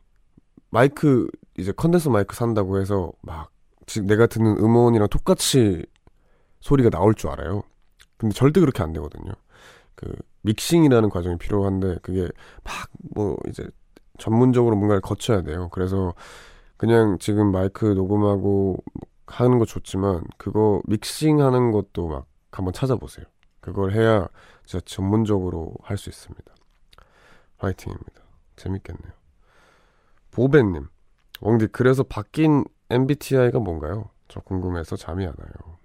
마이크, 0.70 1.28
이제 1.58 1.72
컨덴서 1.72 2.10
마이크 2.10 2.36
산다고 2.36 2.80
해서 2.80 3.12
막 3.22 3.52
지금 3.86 4.08
내가 4.08 4.26
듣는 4.28 4.58
음원이랑 4.58 5.10
똑같이 5.10 5.86
소리가 6.62 6.90
나올 6.90 7.14
줄 7.16 7.30
알아요. 7.30 7.64
근데 8.24 8.34
절대 8.36 8.62
그렇게 8.62 8.82
안 8.84 8.94
되거든요. 8.94 9.34
그 9.96 10.16
믹싱이라는 10.44 11.10
과정이 11.10 11.38
필요한데 11.38 11.98
그게 12.02 12.30
막 12.64 12.88
뭐 13.16 13.38
이제 13.50 13.68
전문적으로 14.18 14.76
뭔가를 14.78 15.02
거쳐야 15.02 15.42
돼요. 15.42 15.70
그래서 15.72 16.14
그냥 16.78 17.18
지금 17.20 17.52
마이크 17.52 17.86
녹음하고 17.86 18.78
하는 19.28 19.60
거 19.60 19.66
좋지만 19.66 20.24
그거 20.38 20.82
믹싱하는 20.88 21.72
것도 21.72 22.08
막 22.08 22.26
한번 22.52 22.74
찾아보세요. 22.74 23.26
그걸 23.60 23.92
해야 23.94 24.28
진짜 24.66 24.84
전문적으로 24.86 25.74
할 25.84 25.98
수 25.98 26.10
있습니다. 26.10 26.44
화이팅입니다. 27.58 28.22
재밌겠네요. 28.56 29.12
보벤님, 30.32 30.88
웡디 31.42 31.68
그래서 31.68 32.04
바뀐 32.04 32.64
MBTI가 32.90 33.60
뭔가요? 33.60 34.10
저 34.28 34.40
궁금해서 34.40 34.96
잠이 34.96 35.26
안 35.26 35.34
와요. 35.38 35.78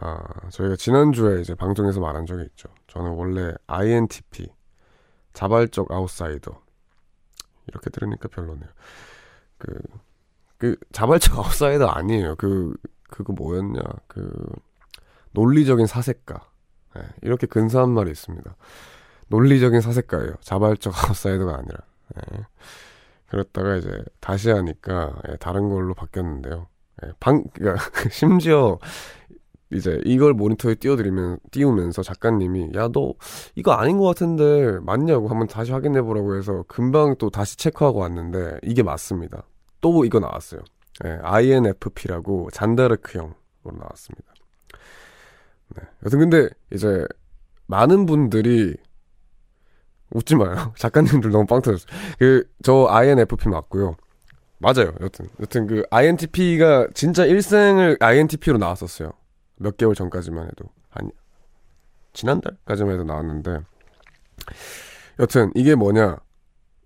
아, 0.00 0.48
저희가 0.50 0.76
지난주에 0.76 1.40
이제 1.40 1.54
방송에서 1.54 2.00
말한 2.00 2.26
적이 2.26 2.44
있죠. 2.44 2.68
저는 2.88 3.12
원래 3.12 3.54
INTP, 3.66 4.48
자발적 5.32 5.90
아웃사이더, 5.90 6.60
이렇게 7.68 7.90
들으니까 7.90 8.28
별로네요. 8.28 8.68
그, 9.58 9.80
그, 10.58 10.76
자발적 10.92 11.36
아웃사이더 11.38 11.86
아니에요. 11.86 12.36
그, 12.36 12.74
그거 13.08 13.32
뭐였냐. 13.32 13.80
그, 14.08 14.32
논리적인 15.32 15.86
사색가. 15.86 16.48
예, 16.96 17.02
이렇게 17.22 17.46
근사한 17.46 17.90
말이 17.90 18.10
있습니다. 18.10 18.56
논리적인 19.28 19.80
사색가예요. 19.80 20.34
자발적 20.40 20.92
아웃사이더가 21.04 21.56
아니라. 21.56 21.78
예. 22.16 22.46
그랬다가 23.26 23.76
이제 23.76 24.04
다시 24.20 24.50
하니까 24.50 25.14
예, 25.28 25.36
다른 25.36 25.68
걸로 25.68 25.94
바뀌었는데요. 25.94 26.68
예, 27.04 27.12
방, 27.18 27.44
그니까, 27.52 27.76
심지어 28.10 28.78
이제 29.72 30.00
이걸 30.04 30.34
모니터에 30.34 30.74
띄워드리면, 30.76 31.38
띄우면서 31.50 32.02
작가님이, 32.02 32.70
야, 32.74 32.88
너 32.92 33.14
이거 33.54 33.72
아닌 33.72 33.98
것 33.98 34.04
같은데 34.04 34.78
맞냐고 34.80 35.28
한번 35.28 35.48
다시 35.48 35.72
확인해 35.72 36.02
보라고 36.02 36.36
해서 36.36 36.64
금방 36.68 37.16
또 37.18 37.30
다시 37.30 37.56
체크하고 37.56 38.00
왔는데 38.00 38.58
이게 38.62 38.82
맞습니다. 38.82 39.44
또 39.80 40.04
이거 40.04 40.20
나왔어요. 40.20 40.60
예, 41.04 41.18
INFP라고 41.22 42.50
잔다르크형으로 42.52 43.34
나왔습니다. 43.64 44.34
네. 45.76 45.82
여튼 46.04 46.18
근데 46.20 46.48
이제 46.72 47.04
많은 47.66 48.06
분들이 48.06 48.76
웃지 50.10 50.36
마요. 50.36 50.72
작가님들 50.78 51.30
너무 51.30 51.46
빵 51.46 51.60
터졌어요. 51.60 51.88
그, 52.18 52.44
저 52.62 52.86
INFP 52.88 53.48
맞고요. 53.48 53.96
맞아요. 54.58 54.94
여튼. 55.00 55.28
여튼 55.40 55.66
그 55.66 55.82
INTP가 55.90 56.88
진짜 56.94 57.24
일생을 57.24 57.96
INTP로 58.00 58.58
나왔었어요. 58.58 59.12
몇 59.56 59.76
개월 59.76 59.94
전까지만 59.94 60.46
해도. 60.46 60.66
아니, 60.90 61.10
지난달까지만 62.12 62.94
해도 62.94 63.04
나왔는데. 63.04 63.60
여튼, 65.20 65.50
이게 65.54 65.74
뭐냐. 65.74 66.18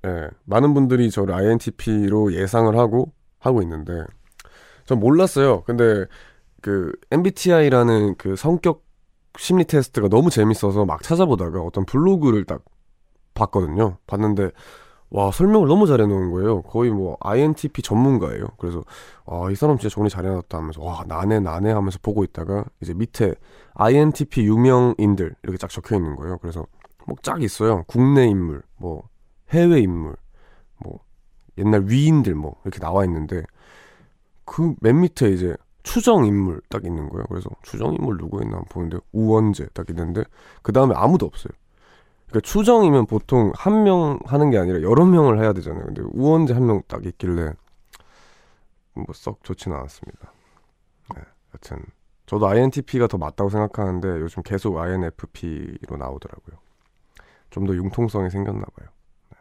예, 0.06 0.28
많은 0.44 0.74
분들이 0.74 1.10
저를 1.10 1.34
INTP로 1.34 2.32
예상을 2.34 2.76
하고, 2.76 3.12
하고 3.38 3.62
있는데, 3.62 4.04
전 4.84 5.00
몰랐어요. 5.00 5.62
근데, 5.64 6.06
그, 6.60 6.92
MBTI라는 7.10 8.16
그 8.16 8.36
성격 8.36 8.88
심리 9.38 9.64
테스트가 9.64 10.08
너무 10.08 10.30
재밌어서 10.30 10.84
막 10.84 11.02
찾아보다가 11.02 11.60
어떤 11.60 11.84
블로그를 11.84 12.44
딱 12.44 12.64
봤거든요. 13.34 13.98
봤는데 14.06 14.50
와 15.10 15.30
설명을 15.30 15.68
너무 15.68 15.86
잘해놓은 15.86 16.30
거예요. 16.32 16.62
거의 16.62 16.90
뭐 16.90 17.16
INTP 17.20 17.82
전문가예요. 17.82 18.46
그래서 18.58 18.84
와이 19.24 19.54
사람 19.54 19.78
진짜 19.78 19.92
정리 19.94 20.10
잘해놨다 20.10 20.58
하면서 20.58 20.82
와 20.82 21.04
나네 21.06 21.40
나네 21.40 21.72
하면서 21.72 21.98
보고 22.02 22.24
있다가 22.24 22.64
이제 22.82 22.92
밑에 22.94 23.34
INTP 23.74 24.42
유명인들 24.46 25.34
이렇게 25.42 25.58
쫙 25.58 25.68
적혀 25.70 25.96
있는 25.96 26.16
거예요. 26.16 26.38
그래서 26.38 26.66
뭐 27.06 27.16
쫙 27.22 27.42
있어요. 27.42 27.84
국내 27.86 28.26
인물, 28.26 28.62
뭐 28.76 29.08
해외 29.50 29.80
인물, 29.80 30.16
뭐 30.78 31.00
옛날 31.56 31.84
위인들 31.86 32.34
뭐 32.34 32.56
이렇게 32.64 32.78
나와 32.80 33.04
있는데 33.04 33.44
그 34.44 34.74
맨 34.80 35.00
밑에 35.00 35.30
이제 35.30 35.56
추정 35.82 36.24
인물 36.26 36.60
딱 36.68 36.84
있는 36.84 37.08
거예요. 37.08 37.24
그래서 37.28 37.48
추정 37.62 37.94
인물 37.94 38.18
누구 38.18 38.42
있나 38.42 38.60
보는데 38.68 38.98
우원재 39.12 39.68
딱 39.74 39.88
있는데 39.90 40.24
그 40.62 40.72
다음에 40.72 40.94
아무도 40.96 41.24
없어요. 41.26 41.52
그러니까 42.28 42.40
추정이면 42.42 43.06
보통 43.06 43.52
한 43.56 43.82
명 43.84 44.18
하는 44.26 44.50
게 44.50 44.58
아니라 44.58 44.82
여러 44.82 45.04
명을 45.06 45.38
해야 45.40 45.52
되잖아요. 45.52 45.84
근데 45.86 46.02
우원재 46.02 46.54
한 46.54 46.64
명 46.64 46.82
딱 46.88 47.04
있길래 47.06 47.52
뭐 48.94 49.06
썩 49.14 49.42
좋지는 49.44 49.76
않았습니다. 49.76 50.32
네, 51.16 51.22
여튼 51.54 51.84
저도 52.26 52.46
INTP가 52.48 53.06
더 53.06 53.16
맞다고 53.18 53.48
생각하는데 53.50 54.08
요즘 54.20 54.42
계속 54.42 54.76
INFP로 54.78 55.96
나오더라고요. 55.96 56.56
좀 57.50 57.66
더 57.66 57.74
융통성이 57.74 58.28
생겼나 58.30 58.64
봐요. 58.76 58.88
네. 59.30 59.38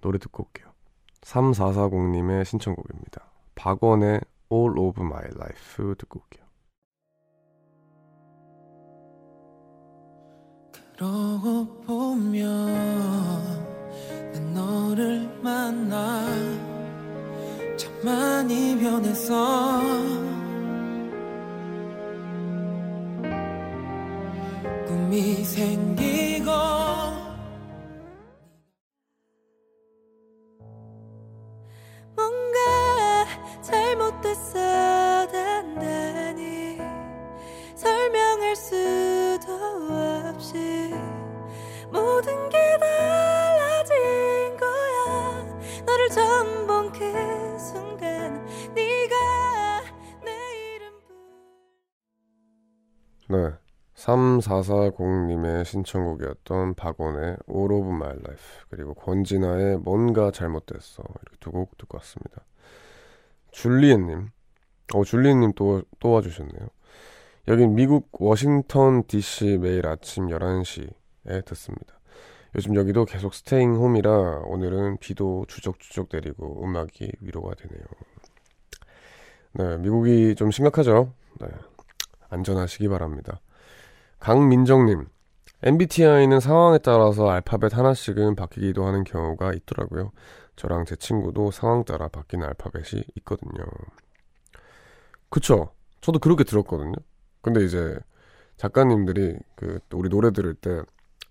노래 0.00 0.18
듣고 0.18 0.44
올게요. 0.44 0.72
3440님의 1.22 2.44
신청곡입니다. 2.46 3.22
박원의 3.54 4.20
All 4.50 4.78
of 4.78 5.02
My 5.02 5.24
Life 5.36 5.94
듣고 5.98 6.20
올게요. 6.20 6.39
그러고 11.00 11.64
보면 11.86 12.44
난 14.34 14.52
너를 14.52 15.26
만나 15.42 16.26
참 17.78 17.90
많이 18.04 18.78
변했어 18.78 19.80
꿈이 24.86 25.42
생기고 25.42 26.50
뭔가 32.14 33.24
잘못됐어 33.62 35.28
단단히 35.32 36.76
설명할 37.74 38.54
수도 38.54 39.19
없이 40.50 40.92
모든 41.92 42.48
게 42.48 42.58
달라진 42.78 43.94
거야 44.56 45.44
너를 45.86 46.08
처음 46.10 46.66
본 46.66 46.80
그 46.92 47.58
순간 47.58 48.44
네가 48.74 49.14
내 50.24 50.74
이름 50.74 50.92
부 51.06 51.14
네. 53.28 53.52
3440님의 53.94 55.64
신청곡이었던 55.64 56.74
박원의 56.74 57.36
All 57.48 57.72
of 57.72 57.88
My 57.88 58.10
Life 58.10 58.64
그리고 58.70 58.94
권진아의 58.94 59.78
뭔가 59.78 60.30
잘못됐어 60.30 61.02
이렇게 61.02 61.36
두 61.38 61.50
곡 61.52 61.76
듣고 61.78 61.98
왔습니다. 61.98 62.44
줄리엔님, 63.52 64.30
어 64.94 65.04
줄리엔님 65.04 65.52
또, 65.54 65.82
또 65.98 66.12
와주셨네요. 66.12 66.68
여긴 67.50 67.74
미국 67.74 68.10
워싱턴 68.12 69.02
DC 69.08 69.58
매일 69.58 69.84
아침 69.88 70.28
11시에 70.28 71.44
듣습니다. 71.46 71.98
요즘 72.54 72.76
여기도 72.76 73.04
계속 73.04 73.34
스테잉 73.34 73.74
홈이라 73.74 74.42
오늘은 74.44 74.98
비도 74.98 75.46
주적주적 75.48 76.10
내리고 76.12 76.64
음악이 76.64 77.10
위로가 77.20 77.56
되네요. 77.56 77.84
네, 79.54 79.78
미국이 79.78 80.36
좀 80.36 80.52
심각하죠? 80.52 81.12
네. 81.40 81.48
안전하시기 82.28 82.86
바랍니다. 82.88 83.40
강민정님, 84.20 85.06
MBTI는 85.64 86.38
상황에 86.38 86.78
따라서 86.78 87.28
알파벳 87.28 87.76
하나씩은 87.76 88.36
바뀌기도 88.36 88.86
하는 88.86 89.02
경우가 89.02 89.54
있더라고요. 89.54 90.12
저랑 90.54 90.84
제 90.84 90.94
친구도 90.94 91.50
상황 91.50 91.84
따라 91.84 92.06
바뀌는 92.06 92.46
알파벳이 92.46 93.02
있거든요. 93.16 93.64
그쵸? 95.30 95.72
저도 96.00 96.20
그렇게 96.20 96.44
들었거든요. 96.44 96.94
근데 97.42 97.64
이제 97.64 97.98
작가님들이 98.56 99.38
그 99.56 99.80
우리 99.92 100.08
노래 100.08 100.30
들을 100.32 100.54
때 100.54 100.82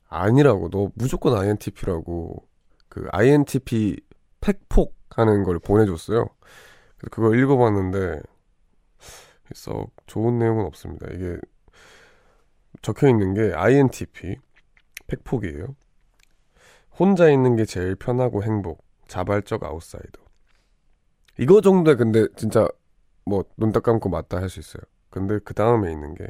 아니라고 0.08 0.70
너 0.70 0.92
무조건 0.96 1.38
INTP라고 1.38 2.48
그 2.90 3.08
INTP 3.12 4.00
팩폭 4.42 4.96
하는 5.12 5.44
걸 5.44 5.60
보내줬어요. 5.60 6.28
그걸 7.12 7.40
읽어봤는데 7.40 8.22
썩 9.54 9.92
좋은 10.08 10.40
내용은 10.40 10.66
없습니다. 10.66 11.08
이게 11.12 11.38
적혀 12.82 13.10
있는 13.10 13.34
게 13.34 13.54
INTP 13.54 14.38
팩폭이에요. 15.08 15.76
혼자 17.00 17.30
있는 17.30 17.56
게 17.56 17.66
제일 17.66 17.96
편하고 17.96 18.44
행복. 18.44 18.84
자발적 19.08 19.64
아웃사이더. 19.64 20.22
이거 21.40 21.62
정도에 21.62 21.96
근데 21.96 22.28
진짜 22.36 22.68
뭐 23.26 23.44
눈 23.58 23.72
딱 23.72 23.84
감고 23.84 24.10
맞다 24.10 24.38
할 24.38 24.50
수 24.50 24.60
있어요. 24.60 24.84
근데 25.10 25.40
그 25.44 25.54
다음에 25.54 25.92
있는 25.92 26.16
게 26.16 26.28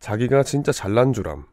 자기가 0.00 0.42
진짜 0.42 0.72
잘난 0.72 1.12
줄함. 1.12 1.44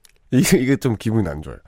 이게 0.30 0.58
이게 0.58 0.76
좀 0.76 0.96
기분이 0.96 1.28
안 1.28 1.42
좋아요. 1.42 1.58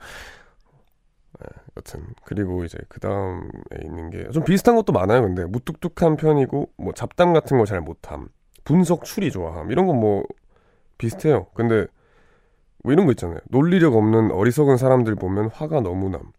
네, 1.39 1.45
여튼 1.77 2.05
그리고 2.25 2.63
이제 2.65 2.77
그 2.89 2.99
다음에 2.99 3.47
있는 3.83 4.09
게 4.09 4.29
좀 4.31 4.43
비슷한 4.43 4.75
것도 4.75 4.93
많아요. 4.93 5.21
근데 5.21 5.45
무뚝뚝한 5.45 6.17
편이고 6.17 6.71
뭐 6.77 6.93
잡담 6.93 7.33
같은 7.33 7.57
거 7.57 7.65
잘 7.65 7.81
못함. 7.81 8.29
분석 8.63 9.05
추리 9.05 9.31
좋아함 9.31 9.71
이런 9.71 9.85
건 9.87 9.97
뭐 9.99 10.23
비슷해요. 10.97 11.47
근데 11.53 11.87
뭐 12.83 12.93
이런 12.93 13.05
거 13.05 13.11
있잖아요. 13.13 13.39
논리력 13.49 13.95
없는 13.95 14.31
어리석은 14.31 14.77
사람들 14.77 15.15
보면 15.15 15.49
화가 15.49 15.81
너무 15.81 16.09
남. 16.09 16.31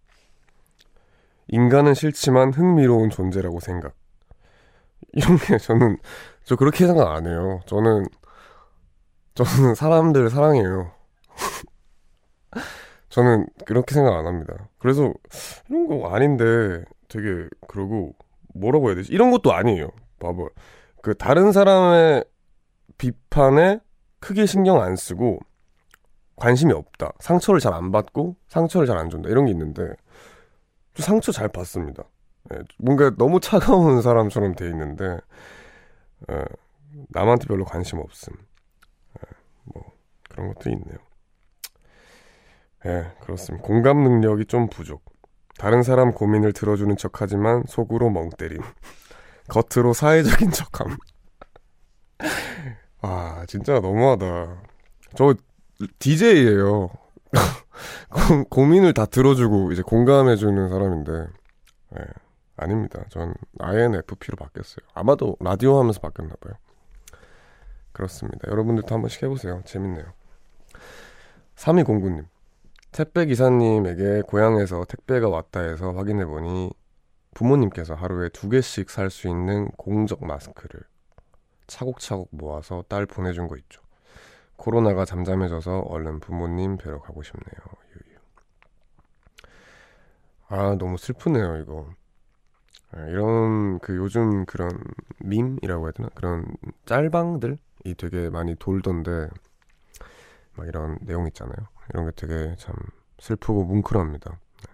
인간은 1.49 1.95
싫지만 1.95 2.53
흥미로운 2.53 3.11
존재라고 3.11 3.61
생각. 3.61 3.95
이런 5.13 5.37
게 5.39 5.59
저는 5.59 5.99
저 6.45 6.57
그렇게 6.57 6.87
생각 6.87 7.11
안 7.13 7.27
해요. 7.27 7.61
저는 7.67 8.07
저는 9.35 9.75
사람들 9.75 10.31
사랑해요. 10.31 10.93
저는 13.09 13.47
그렇게 13.65 13.95
생각 13.95 14.15
안 14.17 14.27
합니다. 14.27 14.55
그래서 14.79 15.13
이런 15.69 15.87
거 15.87 16.09
아닌데 16.15 16.85
되게 17.09 17.49
그러고 17.69 18.15
뭐라고 18.55 18.89
해야 18.89 18.97
되지? 18.97 19.13
이런 19.13 19.31
것도 19.31 19.53
아니에요. 19.53 19.89
봐봐. 20.21 20.43
그 21.03 21.15
다른 21.15 21.53
사람의 21.53 22.25
비판에 22.99 23.81
크게 24.21 24.47
신경 24.47 24.81
안 24.83 24.97
쓰고 24.97 25.39
관심이 26.37 26.73
없다. 26.73 27.13
상처를 27.21 27.61
잘 27.61 27.73
안 27.75 27.91
받고 27.93 28.37
상처를 28.49 28.87
잘 28.87 28.99
안 28.99 29.11
준다. 29.11 29.29
이런 29.29 29.47
게 29.47 29.53
있는데 29.53 29.83
저 30.95 31.03
상처 31.03 31.33
잘 31.33 31.49
받습니다. 31.49 32.05
예, 32.53 32.59
뭔가 32.79 33.11
너무 33.17 33.41
차가운 33.41 34.01
사람처럼 34.03 34.55
돼 34.55 34.67
있는데 34.69 35.19
예, 36.31 36.45
남한테 37.09 37.47
별로 37.47 37.65
관심 37.65 37.99
없음. 37.99 38.35
예, 38.35 39.37
뭐 39.65 39.93
그런 40.31 40.55
것도 40.55 40.71
있네요. 40.71 40.99
예, 42.87 43.13
그렇습니다. 43.21 43.67
공감 43.67 44.03
능력이 44.03 44.47
좀 44.47 44.69
부족. 44.69 45.05
다른 45.59 45.83
사람 45.83 46.13
고민을 46.13 46.53
들어주는 46.53 46.97
척하지만 46.97 47.65
속으로 47.67 48.11
멍 48.11 48.31
때림. 48.31 48.61
겉으로 49.49 49.93
사회적인 49.93 50.53
척함. 50.53 50.97
아, 53.03 53.45
진짜 53.49 53.81
너무하다. 53.81 54.63
저 55.17 55.35
DJ예요. 55.99 56.91
고민을 58.51 58.93
다 58.95 59.07
들어주고 59.07 59.73
이제 59.73 59.83
공감해주는 59.83 60.69
사람인데, 60.69 61.13
예, 61.99 62.05
아닙니다. 62.59 63.05
전 63.09 63.35
INFP로 63.59 64.37
바뀌었어요. 64.37 64.87
아마도 64.95 65.37
라디오 65.41 65.79
하면서 65.79 66.01
바뀌었나 66.01 66.35
봐요. 66.41 66.55
그렇습니다. 67.93 68.49
여러분들도 68.51 68.95
한 68.95 69.01
번씩 69.03 69.23
해보세요. 69.23 69.63
재밌네요. 69.65 70.13
3209님. 71.57 72.27
택배 72.93 73.27
기사님에게 73.27 74.23
고향에서 74.23 74.85
택배가 74.85 75.29
왔다 75.29 75.61
해서 75.61 75.93
확인해 75.93 76.25
보니 76.25 76.71
부모님께서 77.35 77.95
하루에 77.95 78.29
두 78.31 78.49
개씩 78.49 78.91
살 78.91 79.11
수 79.11 79.29
있는 79.29 79.69
공적 79.77 80.25
마스크를 80.25 80.81
차곡차곡 81.67 82.29
모아서 82.33 82.83
딸 82.89 83.05
보내준 83.07 83.47
거 83.47 83.57
있죠. 83.59 83.83
코로나가 84.57 85.05
잠잠해져서 85.05 85.81
얼른 85.81 86.21
부모님 86.21 86.79
뵈러 86.79 87.01
가고 87.01 87.23
싶네요. 87.23 87.79
아 90.49 90.77
너무 90.79 90.97
슬프네요 90.97 91.59
이거. 91.59 91.91
아, 92.93 93.01
이런 93.07 93.79
그 93.81 93.97
요즘 93.97 94.47
그런 94.47 94.71
밈이라고 95.19 95.87
해야 95.87 95.93
되나 95.93 96.09
그런 96.15 96.47
짤방들이 96.87 97.57
되게 97.97 98.31
많이 98.31 98.55
돌던데 98.55 99.29
막 100.55 100.67
이런 100.67 100.99
내용 101.03 101.27
있잖아요. 101.27 101.57
이런 101.91 102.07
게 102.07 102.13
되게 102.17 102.55
참 102.57 102.75
슬프고 103.19 103.65
뭉클합니다. 103.65 104.31
네. 104.31 104.73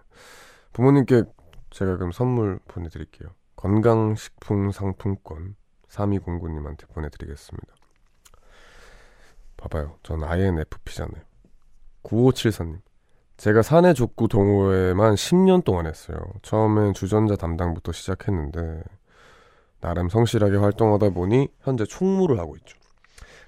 부모님께 0.73 1.23
제가 1.69 1.97
그럼 1.97 2.11
선물 2.11 2.59
보내드릴게요. 2.67 3.29
건강식품 3.55 4.71
상품권 4.71 5.55
3209님한테 5.89 6.87
보내드리겠습니다. 6.93 7.73
봐봐요. 9.57 9.97
전 10.03 10.23
INFP잖아요. 10.23 11.23
9574님. 12.03 12.81
제가 13.37 13.61
사내 13.61 13.93
족구 13.93 14.27
동호회만 14.27 15.15
10년 15.15 15.63
동안 15.63 15.87
했어요. 15.87 16.17
처음엔 16.41 16.93
주전자 16.93 17.35
담당부터 17.35 17.91
시작했는데 17.91 18.81
나름 19.81 20.09
성실하게 20.09 20.57
활동하다 20.57 21.09
보니 21.09 21.49
현재 21.61 21.85
총무를 21.85 22.39
하고 22.39 22.55
있죠. 22.57 22.77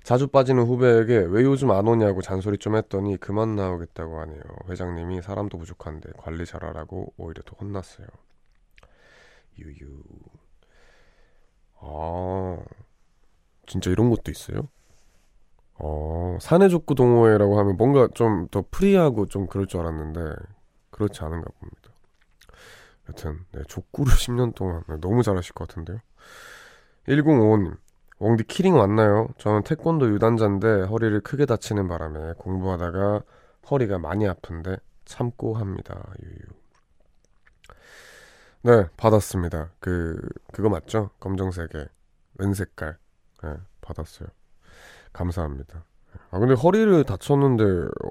자주 0.03 0.27
빠지는 0.27 0.63
후배에게 0.63 1.17
왜 1.17 1.43
요즘 1.43 1.71
안 1.71 1.87
오냐고 1.87 2.21
잔소리 2.21 2.57
좀 2.57 2.75
했더니 2.75 3.17
그만 3.17 3.55
나오겠다고 3.55 4.19
하네요. 4.21 4.41
회장님이 4.69 5.21
사람도 5.21 5.57
부족한데 5.57 6.11
관리 6.17 6.45
잘하라고 6.45 7.13
오히려 7.17 7.41
더 7.43 7.55
혼났어요. 7.59 8.07
유유. 9.57 10.01
아, 11.79 12.57
진짜 13.65 13.89
이런 13.89 14.09
것도 14.09 14.31
있어요? 14.31 14.69
어, 15.79 16.37
사내족구 16.41 16.95
동호회라고 16.95 17.59
하면 17.59 17.77
뭔가 17.77 18.07
좀 18.13 18.47
더 18.51 18.63
free하고 18.71 19.27
좀 19.27 19.47
그럴 19.47 19.67
줄 19.67 19.81
알았는데 19.81 20.35
그렇지 20.91 21.21
않은가 21.23 21.47
봅니다. 21.59 21.91
여튼 23.09 23.39
네, 23.53 23.61
족구를 23.67 24.13
10년 24.17 24.53
동안 24.55 24.83
네, 24.87 24.95
너무 25.01 25.23
잘하실 25.23 25.53
것 25.53 25.67
같은데요. 25.67 25.99
1055님 27.07 27.77
원디 28.19 28.43
키링 28.45 28.75
왔나요? 28.75 29.27
저는 29.37 29.63
태권도 29.63 30.09
유단자인데 30.13 30.83
허리를 30.83 31.19
크게 31.21 31.45
다치는 31.45 31.87
바람에 31.87 32.33
공부하다가 32.37 33.21
허리가 33.69 33.99
많이 33.99 34.27
아픈데 34.27 34.77
참고 35.05 35.53
합니다. 35.55 36.03
유유. 36.23 36.57
네, 38.63 38.87
받았습니다. 38.97 39.71
그 39.79 40.19
그거 40.51 40.69
맞죠? 40.69 41.11
검정색에 41.19 41.85
은 42.41 42.53
색깔. 42.53 42.97
네, 43.43 43.55
받았어요. 43.81 44.27
감사합니다. 45.17 45.83
아 46.31 46.39
근데 46.39 46.53
허리를 46.53 47.03
다쳤는데 47.03 47.63
어, 47.63 48.09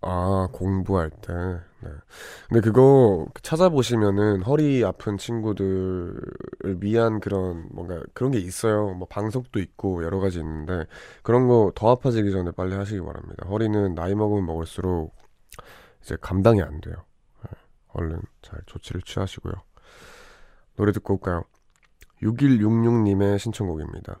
아 0.00 0.48
공부할 0.52 1.10
때. 1.10 1.32
네. 1.80 1.90
근데 2.48 2.60
그거 2.60 3.26
찾아보시면은 3.42 4.42
허리 4.42 4.84
아픈 4.84 5.16
친구들을 5.16 6.20
위한 6.80 7.20
그런 7.20 7.68
뭔가 7.72 8.02
그런 8.14 8.30
게 8.32 8.38
있어요. 8.38 8.90
뭐 8.94 9.06
방석도 9.08 9.60
있고 9.60 10.02
여러 10.04 10.18
가지 10.20 10.38
있는데 10.38 10.86
그런 11.22 11.46
거 11.48 11.72
더 11.74 11.90
아파지기 11.92 12.30
전에 12.32 12.50
빨리 12.52 12.74
하시기 12.74 13.00
바랍니다. 13.00 13.46
허리는 13.48 13.94
나이 13.94 14.14
먹으면 14.14 14.46
먹을수록 14.46 15.14
이제 16.02 16.16
감당이 16.20 16.62
안 16.62 16.80
돼요. 16.80 16.96
네. 17.44 17.50
얼른 17.88 18.22
잘 18.42 18.60
조치를 18.66 19.02
취하시고요. 19.02 19.52
노래 20.76 20.92
듣고 20.92 21.14
올까요? 21.14 21.44
6166님의 22.22 23.38
신청곡입니다. 23.38 24.20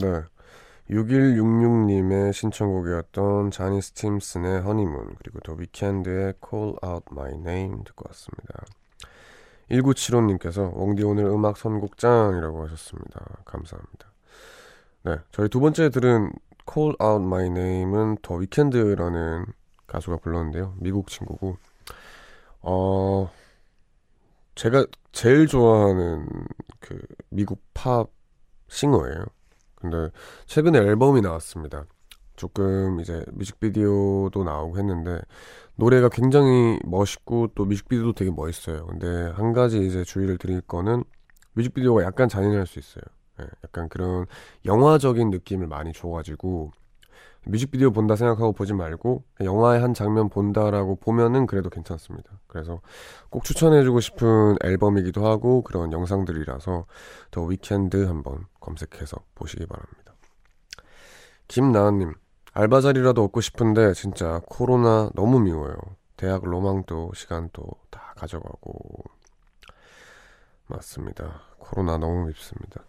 네. 0.00 0.22
6166님의 0.90 2.32
신청곡이었던 2.32 3.50
자니 3.50 3.82
스팀슨의 3.82 4.60
허니문 4.60 5.16
그리고 5.18 5.40
더 5.40 5.54
위켄드의 5.54 6.34
Call 6.48 6.76
Out 6.84 7.06
My 7.10 7.32
Name 7.32 7.82
듣고 7.84 8.04
왔습니다. 8.08 8.64
1975님께서 9.70 10.70
웡디 10.74 11.02
오늘 11.02 11.24
음악 11.24 11.56
선곡장이라고 11.56 12.64
하셨습니다. 12.64 13.20
감사합니다. 13.44 14.12
네, 15.02 15.18
저희 15.32 15.48
두 15.48 15.60
번째 15.60 15.88
들은 15.88 16.30
Call 16.72 16.94
Out 17.02 17.24
My 17.24 17.46
Name은 17.46 18.18
더 18.22 18.34
위켄드라는 18.34 19.46
가수가 19.86 20.18
불렀는데요. 20.18 20.74
미국 20.78 21.08
친구고 21.08 21.56
어 22.62 23.30
제가 24.54 24.86
제일 25.12 25.46
좋아하는 25.46 26.28
그 26.80 27.00
미국 27.30 27.60
팝 27.74 28.08
싱어예요. 28.68 29.26
근데 29.90 30.10
최근에 30.46 30.78
앨범이 30.78 31.20
나왔습니다. 31.20 31.84
조금 32.36 33.00
이제 33.00 33.24
뮤직비디오도 33.32 34.44
나오고 34.44 34.78
했는데 34.78 35.20
노래가 35.76 36.08
굉장히 36.08 36.78
멋있고 36.84 37.48
또 37.54 37.64
뮤직비디오도 37.64 38.12
되게 38.12 38.30
멋있어요. 38.30 38.86
근데 38.86 39.06
한 39.34 39.52
가지 39.52 39.84
이제 39.86 40.04
주의를 40.04 40.38
드릴 40.38 40.60
거는 40.60 41.04
뮤직비디오가 41.54 42.02
약간 42.02 42.28
잔인할 42.28 42.66
수 42.66 42.78
있어요. 42.78 43.04
예, 43.40 43.46
약간 43.64 43.88
그런 43.88 44.26
영화적인 44.64 45.30
느낌을 45.30 45.66
많이 45.66 45.92
줘가지고 45.92 46.72
뮤직비디오 47.48 47.92
본다 47.92 48.16
생각하고 48.16 48.52
보지 48.52 48.74
말고 48.74 49.24
영화의 49.40 49.80
한 49.80 49.94
장면 49.94 50.28
본다라고 50.28 50.96
보면은 50.96 51.46
그래도 51.46 51.70
괜찮습니다. 51.70 52.40
그래서 52.48 52.80
꼭 53.30 53.44
추천해주고 53.44 54.00
싶은 54.00 54.56
앨범이기도 54.64 55.24
하고 55.26 55.62
그런 55.62 55.92
영상들이라서 55.92 56.86
더 57.30 57.42
위켄드 57.42 58.06
한번 58.06 58.46
검색해서 58.60 59.18
보시기 59.36 59.64
바랍니다. 59.66 60.14
김나은님 61.46 62.14
알바 62.52 62.80
자리라도 62.80 63.22
얻고 63.24 63.40
싶은데 63.40 63.92
진짜 63.92 64.40
코로나 64.46 65.10
너무 65.14 65.38
미워요. 65.38 65.76
대학 66.16 66.44
로망도 66.44 67.12
시간도 67.14 67.62
다 67.90 68.12
가져가고 68.16 69.04
맞습니다. 70.66 71.42
코로나 71.58 71.96
너무 71.96 72.26
밉습니다. 72.26 72.82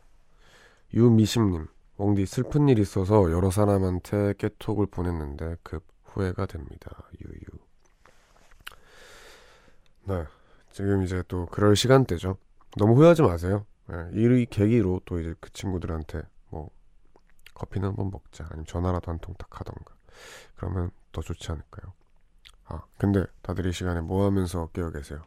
유미심님 0.93 1.67
웡디 1.97 2.25
슬픈 2.25 2.69
일 2.69 2.79
있어서 2.79 3.31
여러 3.31 3.49
사람한테 3.51 4.33
깨톡을 4.37 4.87
보냈는데 4.87 5.57
급 5.63 5.83
후회가 6.05 6.45
됩니다. 6.45 6.91
유유. 7.21 7.39
네. 10.05 10.25
지금 10.71 11.03
이제 11.03 11.23
또 11.27 11.45
그럴 11.47 11.75
시간대죠. 11.75 12.37
너무 12.77 12.95
후회하지 12.95 13.23
마세요. 13.23 13.65
예, 13.91 14.09
이 14.13 14.45
계기로 14.45 15.01
또 15.05 15.19
이제 15.19 15.33
그 15.39 15.51
친구들한테 15.53 16.21
뭐 16.49 16.69
커피는 17.55 17.89
한번 17.89 18.11
먹자 18.11 18.45
아니면 18.49 18.65
전화라도 18.65 19.11
한 19.11 19.19
통 19.19 19.35
딱 19.37 19.59
하던가 19.59 19.95
그러면 20.55 20.91
더 21.11 21.21
좋지 21.21 21.51
않을까요? 21.51 21.93
아 22.65 22.83
근데 22.97 23.25
다들 23.41 23.65
이 23.65 23.73
시간에 23.73 24.01
뭐 24.01 24.25
하면서 24.25 24.67
깨어 24.73 24.91
계세요? 24.91 25.23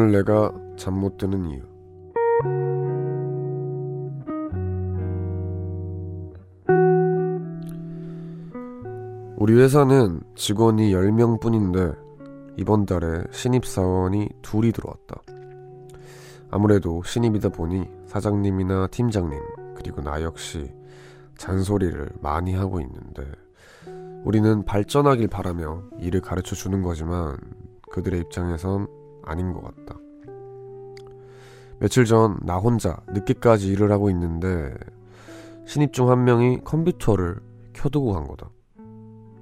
오늘 0.00 0.12
내가 0.12 0.50
잠 0.78 0.94
못 0.94 1.18
드는 1.18 1.44
이유 1.50 1.60
우리 9.36 9.52
회사는 9.60 10.22
직원이 10.34 10.94
10명 10.94 11.38
뿐인데 11.38 11.92
이번 12.56 12.86
달에 12.86 13.24
신입사원이 13.30 14.30
둘이 14.40 14.72
들어왔다. 14.72 15.20
아무래도 16.50 17.02
신입이다 17.02 17.50
보니 17.50 17.84
사장님이나 18.06 18.86
팀장님 18.86 19.38
그리고 19.74 20.00
나 20.00 20.22
역시 20.22 20.72
잔소리를 21.36 22.08
많이 22.22 22.54
하고 22.54 22.80
있는데 22.80 23.22
우리는 24.24 24.64
발전하길 24.64 25.28
바라며 25.28 25.82
일을 25.98 26.22
가르쳐 26.22 26.56
주는 26.56 26.80
거지만 26.80 27.36
그들의 27.90 28.20
입장에선 28.20 28.99
아닌 29.24 29.52
것 29.52 29.62
같다. 29.62 29.98
며칠 31.78 32.04
전 32.04 32.38
나 32.42 32.56
혼자 32.58 33.00
늦게까지 33.08 33.68
일을 33.68 33.90
하고 33.90 34.10
있는데 34.10 34.74
신입 35.66 35.92
중 35.92 36.08
한 36.08 36.24
명이 36.24 36.60
컴퓨터를 36.64 37.40
켜두고 37.72 38.12
간 38.12 38.26
거다. 38.26 38.50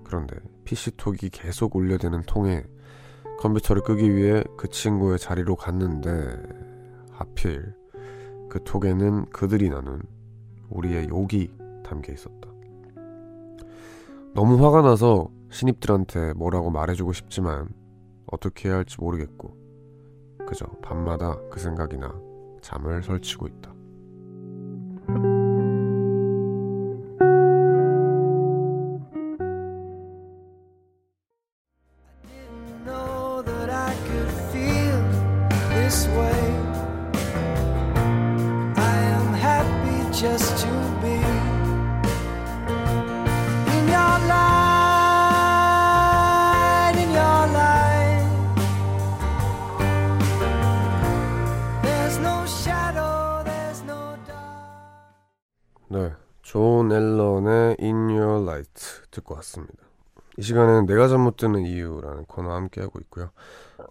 그런데 0.05 0.37
PC톡이 0.65 1.31
계속 1.31 1.75
울려대는 1.77 2.23
통에 2.23 2.65
컴퓨터를 3.41 3.83
끄기 3.83 4.15
위해 4.15 4.45
그 4.57 4.69
친구의 4.69 5.19
자리로 5.19 5.57
갔는데 5.57 6.11
하필 7.11 7.75
그 8.49 8.63
톡에는 8.65 9.27
그들이 9.27 9.69
나눈 9.69 10.01
우리의 10.71 11.09
욕이 11.09 11.51
담겨 11.85 12.13
있었다. 12.13 12.49
너무 14.35 14.63
화가 14.65 14.83
나서 14.83 15.29
신입들한테 15.51 16.35
뭐라고 16.35 16.71
말해주고 16.71 17.13
싶지만 17.13 17.69
어떻게 18.31 18.69
해야 18.69 18.77
할지 18.77 18.97
모르겠고 19.01 19.57
그저 20.49 20.65
밤마다 20.81 21.37
그 21.51 21.61
생각이나 21.61 22.11
잠을 22.63 23.03
설치고 23.03 23.49
있다. 23.49 23.78
이 60.39 60.43
시간에는 60.43 60.87
내가 60.87 61.09
잠 61.09 61.21
못 61.23 61.37
드는 61.37 61.67
이유라는 61.67 62.27
코너와 62.27 62.55
함께하고 62.55 63.01
있고요. 63.01 63.33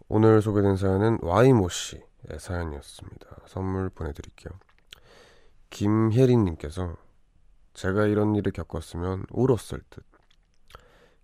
오늘 0.08 0.42
소개된 0.42 0.78
사연은 0.78 1.20
와이모 1.22 1.68
씨의 1.68 2.40
사연이었습니다. 2.40 3.28
선물 3.48 3.90
보내드릴게요. 3.90 4.54
김혜린님께서 5.70 6.96
제가 7.74 8.06
이런 8.06 8.34
일을 8.36 8.54
겪었으면 8.54 9.26
울었을 9.30 9.82
듯. 9.90 10.06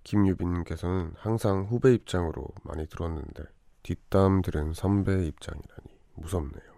김유빈님께서는 0.03 1.13
항상 1.15 1.63
후배 1.63 1.93
입장으로 1.93 2.45
많이 2.63 2.85
들었는데 2.85 3.45
뒷담 3.83 4.41
들은 4.41 4.73
선배 4.73 5.25
입장이라니 5.25 5.99
무섭네요. 6.15 6.73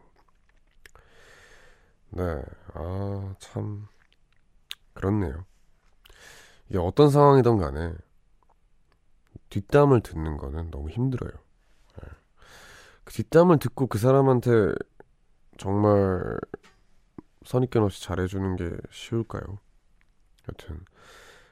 네, 2.12 2.44
아, 2.76 3.36
참, 3.40 3.88
그렇네요. 4.94 5.46
이게 6.70 6.78
어떤 6.78 7.10
상황이든 7.10 7.58
간에 7.58 7.96
뒷담을 9.50 10.02
듣는 10.02 10.38
거는 10.38 10.72
너무 10.72 10.90
힘들어요. 10.90 11.32
예. 11.32 12.08
그 13.04 13.14
뒷담을 13.14 13.60
듣고 13.60 13.88
그 13.88 13.98
사람한테 13.98 14.74
정말 15.58 16.38
선입견 17.46 17.84
없이 17.84 18.04
잘해주는 18.04 18.56
게 18.56 18.72
쉬울까요? 18.92 19.60
여튼. 20.50 20.84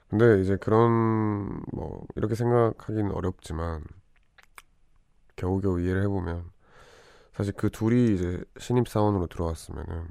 근데 0.10 0.42
이제 0.42 0.58
그런, 0.58 1.62
뭐, 1.72 2.06
이렇게 2.16 2.36
생각하기는 2.36 3.12
어렵지만, 3.12 3.84
겨우겨우 5.36 5.82
이해를 5.82 6.04
해보면, 6.04 6.52
사실 7.34 7.54
그 7.54 7.72
둘이 7.72 8.14
이제 8.14 8.44
신입 8.60 8.88
사원으로 8.88 9.26
들어왔으면은, 9.28 10.08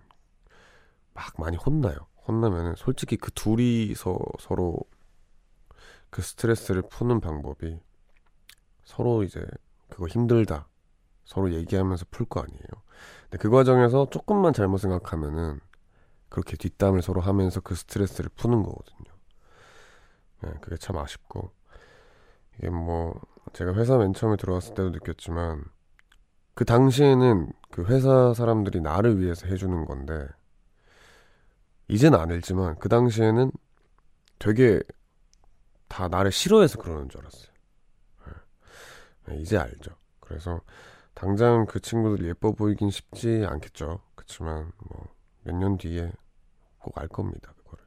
막 1.15 1.35
많이 1.39 1.57
혼나요. 1.57 2.09
혼나면은, 2.27 2.75
솔직히 2.77 3.17
그 3.17 3.31
둘이서 3.31 4.19
서로 4.41 4.81
그 6.13 6.21
스트레스를 6.21 6.83
푸는 6.83 7.21
방법이 7.21 7.81
서로 8.85 9.23
이제 9.23 9.43
그거 9.89 10.07
힘들다. 10.07 10.69
서로 11.25 11.51
얘기하면서 11.55 12.05
풀 12.11 12.27
거 12.27 12.41
아니에요. 12.41 12.67
근데 13.23 13.39
그 13.39 13.49
과정에서 13.49 14.11
조금만 14.11 14.53
잘못 14.53 14.77
생각하면은 14.77 15.59
그렇게 16.29 16.59
뒷담을 16.59 17.01
서로 17.01 17.23
하면서 17.23 17.61
그 17.61 17.75
스트레스를 17.75 18.31
푸는 18.37 18.63
거거든요. 18.63 19.11
네, 20.43 20.53
그게 20.61 20.77
참 20.77 20.99
아쉽고 20.99 21.51
이게 22.59 22.69
뭐 22.69 23.19
제가 23.55 23.73
회사 23.75 23.97
맨 23.97 24.13
처음에 24.13 24.37
들어왔을 24.37 24.75
때도 24.75 24.91
느꼈지만 24.91 25.65
그 26.53 26.67
당시에는 26.67 27.51
그 27.71 27.87
회사 27.87 28.35
사람들이 28.35 28.83
나를 28.83 29.19
위해서 29.19 29.47
해주는 29.47 29.87
건데 29.87 30.29
이제는 31.89 32.19
안 32.19 32.31
알지만 32.31 32.79
그 32.81 32.91
당시에는 32.91 33.51
되게 34.39 34.83
다 35.93 36.09
나를 36.09 36.33
싫어해서 36.33 36.79
그러는 36.79 37.09
줄 37.11 37.21
알았어요. 37.21 37.53
네. 38.27 38.33
네, 39.35 39.41
이제 39.43 39.59
알죠. 39.59 39.93
그래서 40.21 40.61
당장 41.15 41.67
그 41.67 41.81
친구들 41.81 42.27
예뻐 42.27 42.53
보이긴 42.53 42.91
쉽지 42.91 43.45
않겠죠. 43.47 44.01
그렇지만 44.15 44.73
뭐 44.79 45.07
몇 45.45 45.55
년 45.57 45.77
뒤에 45.77 46.13
꼭 46.79 46.97
알 46.99 47.09
겁니다. 47.09 47.53
그거를 47.59 47.85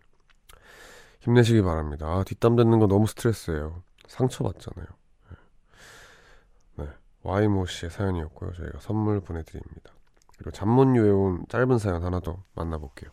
힘내시기 1.21 1.61
바랍니다. 1.61 2.05
아, 2.07 2.23
뒷담 2.23 2.55
듣는 2.57 2.79
거 2.79 2.87
너무 2.87 3.07
스트레스예요. 3.07 3.81
상처 4.07 4.43
받잖아요. 4.43 4.85
네. 5.29 6.83
네. 6.83 6.89
와이모 7.23 7.65
씨의 7.65 7.89
사연이었고요. 7.91 8.53
저희가 8.53 8.79
선물 8.81 9.21
보내드립니다. 9.21 9.91
그리고 10.37 10.51
잠문유에 10.51 11.09
온 11.09 11.45
짧은 11.49 11.77
사연 11.79 12.03
하나 12.03 12.19
더 12.19 12.43
만나볼게요. 12.53 13.09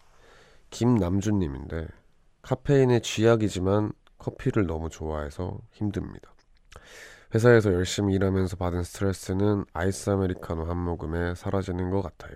김남준님인데 0.70 1.86
카페인의 2.42 3.00
쥐약이지만 3.02 3.92
커피를 4.22 4.66
너무 4.66 4.88
좋아해서 4.88 5.58
힘듭니다. 5.72 6.32
회사에서 7.34 7.72
열심히 7.72 8.14
일하면서 8.14 8.56
받은 8.56 8.82
스트레스는 8.84 9.64
아이스 9.72 10.10
아메리카노 10.10 10.64
한 10.66 10.78
모금에 10.78 11.34
사라지는 11.34 11.90
것 11.90 12.02
같아요. 12.02 12.34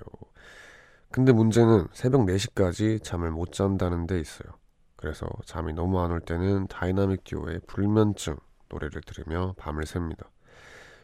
근데 1.11 1.33
문제는 1.33 1.87
새벽 1.93 2.25
4시까지 2.27 3.03
잠을 3.03 3.31
못 3.31 3.53
잔다는 3.53 4.07
데 4.07 4.21
있어요. 4.21 4.49
그래서 4.97 5.27
잠이 5.45 5.73
너무 5.73 6.01
안 6.01 6.11
올 6.11 6.21
때는 6.21 6.67
다이나믹 6.69 7.25
듀오의 7.25 7.61
불면증 7.67 8.37
노래를 8.71 9.01
들으며 9.03 9.55
밤을 9.59 9.85
샙니다. 9.85 10.27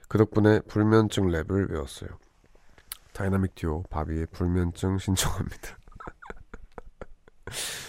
그 0.08 0.18
덕분에 0.18 0.60
불면증 0.62 1.26
랩을 1.28 1.70
외웠어요. 1.72 2.10
다이나믹 3.14 3.54
듀오 3.54 3.82
바비의 3.90 4.26
불면증 4.32 4.98
신청합니다. 4.98 5.78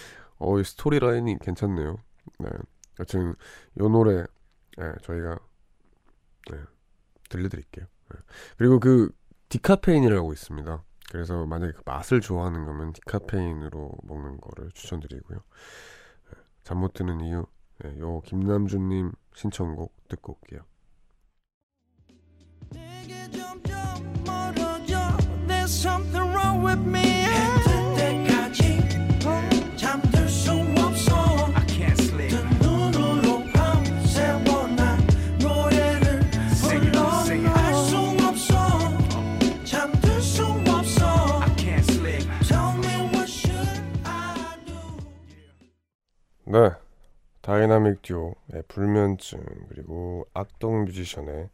어, 0.38 0.58
이 0.58 0.64
스토리 0.64 0.98
라인이 0.98 1.38
괜찮네요. 1.40 1.96
네. 2.38 2.48
여튼 3.00 3.34
요 3.80 3.88
노래 3.88 4.24
네, 4.76 4.92
저희가 5.02 5.38
네, 6.50 6.58
들려드릴게요. 7.28 7.86
네. 8.12 8.20
그리고 8.56 8.80
그 8.80 9.10
디카페인이라고 9.48 10.32
있습니다. 10.32 10.84
그래서 11.10 11.46
만약에 11.46 11.72
그 11.72 11.82
맛을 11.84 12.20
좋아하는 12.20 12.64
거면 12.64 12.92
디카페인으로 12.92 13.92
먹는 14.02 14.40
거를 14.40 14.70
추천드리고요. 14.72 15.38
네, 15.38 16.40
잠못 16.64 16.94
드는 16.94 17.20
이유 17.20 17.46
네, 17.82 17.98
요 18.00 18.20
김남준님 18.22 19.12
신청곡 19.34 19.94
듣고 20.08 20.38
올게요. 20.40 20.64
내게 22.70 23.24
네. 46.54 46.70
다이나믹 47.40 48.02
듀오의 48.02 48.62
불면증 48.68 49.44
그리고 49.70 50.24
악동 50.34 50.84
뮤지션의 50.84 51.50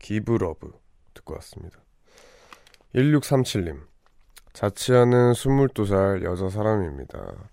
Give 0.00 0.36
Love 0.36 0.72
듣고 1.14 1.34
왔습니다. 1.34 1.78
1637님 2.92 3.82
자취하는 4.52 5.30
22살 5.34 6.24
여자 6.24 6.48
사람입니다. 6.48 7.50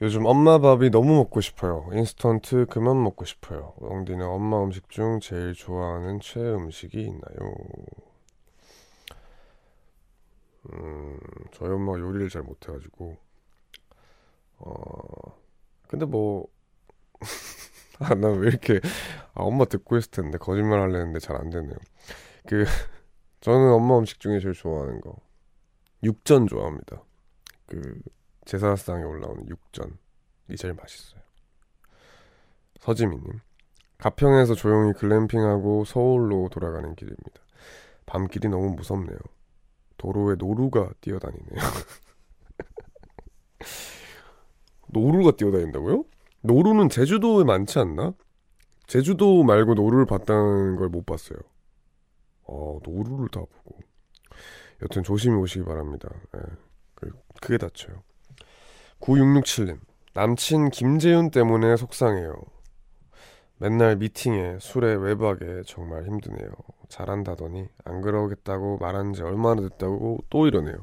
요즘 0.00 0.24
엄마 0.24 0.58
밥이 0.58 0.88
너무 0.88 1.16
먹고 1.16 1.42
싶어요. 1.42 1.86
인스턴트 1.92 2.64
그만 2.70 3.02
먹고 3.02 3.26
싶어요. 3.26 3.74
엉디는 3.82 4.24
엄마 4.24 4.64
음식 4.64 4.88
중 4.88 5.20
제일 5.20 5.52
좋아하는 5.52 6.20
최애 6.20 6.54
음식이 6.54 6.98
있나요? 6.98 7.54
음, 10.72 11.20
저희 11.52 11.68
엄마가 11.68 11.98
요리를 11.98 12.30
잘 12.30 12.40
못해가지고 12.40 13.04
어 13.10 13.25
근데 15.96 16.04
뭐 16.06 16.46
아, 17.98 18.14
난 18.14 18.38
왜 18.40 18.48
이렇게, 18.48 18.80
아, 19.34 19.42
엄마 19.42 19.64
듣고 19.64 19.96
있을 19.96 20.10
텐데, 20.10 20.38
거짓말 20.38 20.80
하려는데 20.80 21.18
잘 21.20 21.36
안 21.36 21.50
되네요. 21.50 21.76
그, 22.46 22.64
저는 23.40 23.72
엄마 23.72 23.98
음식 23.98 24.20
중에 24.20 24.40
제일 24.40 24.54
좋아하는 24.54 25.00
거, 25.00 25.16
육전 26.04 26.46
좋아합니다. 26.48 27.02
그, 27.66 28.00
제사상에 28.46 29.04
올라오는 29.04 29.48
육전이 29.48 29.92
제일 30.58 30.74
맛있어요. 30.74 31.20
서지민님, 32.80 33.40
가평에서 33.98 34.54
조용히 34.54 34.92
글램핑하고 34.94 35.84
서울로 35.84 36.48
돌아가는 36.50 36.94
길입니다. 36.94 37.40
밤길이 38.06 38.48
너무 38.48 38.70
무섭네요. 38.70 39.18
도로에 39.98 40.36
노루가 40.36 40.90
뛰어다니네요. 41.00 41.56
노루가 44.88 45.32
뛰어다닌다고요? 45.36 46.04
노루는 46.42 46.88
제주도에 46.88 47.44
많지 47.44 47.78
않나? 47.78 48.14
제주도 48.86 49.42
말고 49.42 49.74
노루를 49.74 50.06
봤다는 50.06 50.76
걸 50.76 50.88
못 50.88 51.04
봤어요. 51.06 51.38
어, 52.44 52.78
노루를 52.84 53.28
다 53.28 53.40
보고. 53.40 53.80
여튼 54.82 55.02
조심히 55.02 55.36
오시기 55.36 55.64
바랍니다. 55.64 56.08
예, 56.36 56.40
그- 56.94 57.10
크게 57.40 57.58
다쳐요. 57.58 58.02
9667님. 59.00 59.80
남친 60.14 60.70
김재윤 60.70 61.30
때문에 61.30 61.76
속상해요. 61.76 62.34
맨날 63.58 63.96
미팅에 63.96 64.58
술에 64.60 64.94
외박에 64.94 65.62
정말 65.66 66.04
힘드네요. 66.04 66.48
잘한다더니 66.88 67.66
안 67.84 68.00
그러겠다고 68.02 68.78
말한 68.78 69.14
지 69.14 69.22
얼마나 69.22 69.62
됐다고 69.62 70.18
또 70.30 70.46
이러네요. 70.46 70.76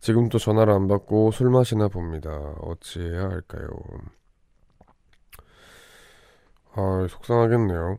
지금도 0.00 0.38
전화를 0.38 0.72
안 0.72 0.88
받고 0.88 1.30
술 1.30 1.50
마시나 1.50 1.88
봅니다. 1.88 2.30
어찌해야 2.30 3.22
할까요? 3.22 3.68
아, 6.72 7.06
속상하겠네요. 7.08 7.98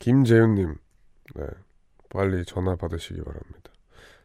김재윤님, 0.00 0.74
네, 1.36 1.46
빨리 2.10 2.44
전화 2.44 2.74
받으시기 2.74 3.22
바랍니다. 3.22 3.70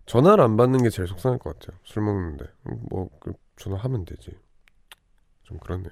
전화를 0.08 0.44
안 0.44 0.58
받는 0.58 0.82
게 0.82 0.90
제일 0.90 1.08
속상할 1.08 1.38
것 1.38 1.60
같아요. 1.60 1.80
술 1.84 2.02
먹는데 2.04 2.46
음, 2.68 2.84
뭐 2.90 3.10
그, 3.20 3.34
전화하면 3.58 4.06
되지. 4.06 4.36
좀 5.44 5.60
그렇네요. 5.60 5.92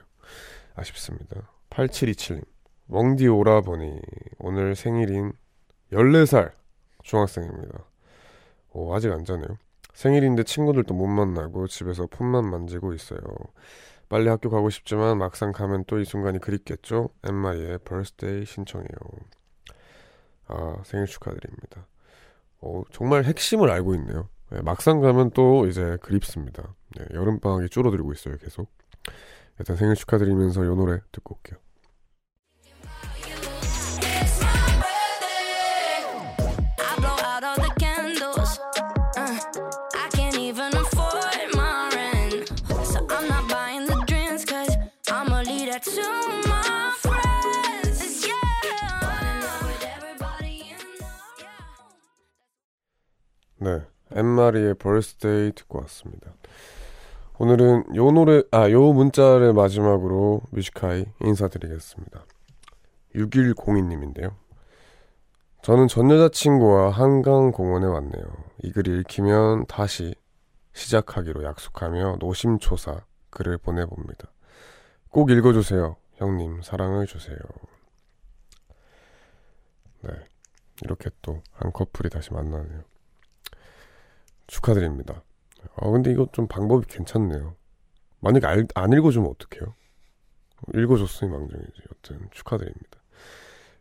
아쉽습니다. 0.75 1.51
8727님, 1.69 2.43
웡디 2.89 3.27
오라버니 3.27 3.99
오늘 4.39 4.75
생일인 4.75 5.33
14살 5.91 6.53
중학생입니다. 7.03 7.85
오, 8.71 8.95
아직 8.95 9.11
안 9.11 9.23
자네요. 9.23 9.57
생일인데 9.97 10.43
친구들도 10.43 10.93
못 10.93 11.07
만나고 11.07 11.67
집에서 11.67 12.05
폰만 12.05 12.47
만지고 12.47 12.93
있어요. 12.93 13.19
빨리 14.09 14.29
학교 14.29 14.47
가고 14.51 14.69
싶지만 14.69 15.17
막상 15.17 15.51
가면 15.51 15.85
또 15.85 15.97
이 15.99 16.05
순간이 16.05 16.37
그립겠죠? 16.39 17.09
엠마리의 17.23 17.79
birthday 17.79 18.45
신청해요. 18.45 18.87
아, 20.49 20.75
생일 20.85 21.07
축하드립니다. 21.07 21.87
어, 22.61 22.83
정말 22.91 23.23
핵심을 23.23 23.71
알고 23.71 23.95
있네요. 23.95 24.29
네, 24.51 24.61
막상 24.61 25.01
가면 25.01 25.31
또 25.31 25.65
이제 25.65 25.97
그립습니다. 26.03 26.75
네, 26.95 27.05
여름방학이 27.15 27.69
줄어들고 27.69 28.13
있어요, 28.13 28.37
계속. 28.37 28.69
일단 29.57 29.75
생일 29.77 29.95
축하드리면서 29.95 30.63
이 30.63 30.67
노래 30.67 30.99
듣고 31.11 31.37
올게요. 31.37 31.59
네, 53.67 53.81
엠마리의 54.11 54.75
birthday 54.75 55.51
듣고 55.51 55.79
왔습니다. 55.79 56.33
오늘은 57.37 57.97
요 57.97 58.11
노래, 58.11 58.41
아, 58.49 58.71
요 58.71 58.93
문자를 58.93 59.51
마지막으로 59.51 60.41
뮤지카이 60.51 61.03
인사드리겠습니다. 61.19 62.25
6102님인데요. 63.13 64.33
저는 65.63 65.89
전 65.89 66.09
여자친구와 66.09 66.91
한강공원에 66.91 67.87
왔네요. 67.87 68.25
이 68.63 68.71
글을 68.71 69.01
읽히면 69.01 69.65
다시 69.65 70.15
시작하기로 70.71 71.43
약속하며 71.43 72.19
노심초사 72.21 73.01
글을 73.31 73.57
보내봅니다. 73.57 74.31
꼭 75.09 75.29
읽어주세요. 75.29 75.97
형님, 76.13 76.61
사랑을 76.61 77.05
주세요. 77.05 77.37
네. 80.03 80.11
이렇게 80.83 81.09
또 81.21 81.41
한 81.51 81.73
커플이 81.73 82.09
다시 82.09 82.31
만나네요. 82.31 82.83
축하드립니다. 84.47 85.23
아, 85.75 85.89
근데 85.89 86.11
이거 86.11 86.27
좀 86.31 86.47
방법이 86.47 86.85
괜찮네요. 86.87 87.55
만약에 88.19 88.47
알- 88.47 88.67
안 88.75 88.93
읽어주면 88.93 89.29
어떡해요? 89.29 89.75
읽어줬으니 90.73 91.29
망정이지. 91.31 91.81
여튼 91.91 92.27
축하드립니다. 92.31 92.99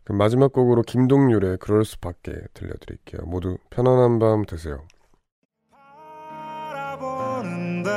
그럼 0.05 0.19
마지막 0.19 0.53
곡으로 0.53 0.83
김동률의 0.83 1.59
그럴 1.59 1.85
수밖에 1.85 2.33
들려드릴게요. 2.55 3.23
모두 3.27 3.57
편안한 3.71 4.19
밤 4.19 4.45
되세요. 4.45 4.87
바라보는데 6.69 7.91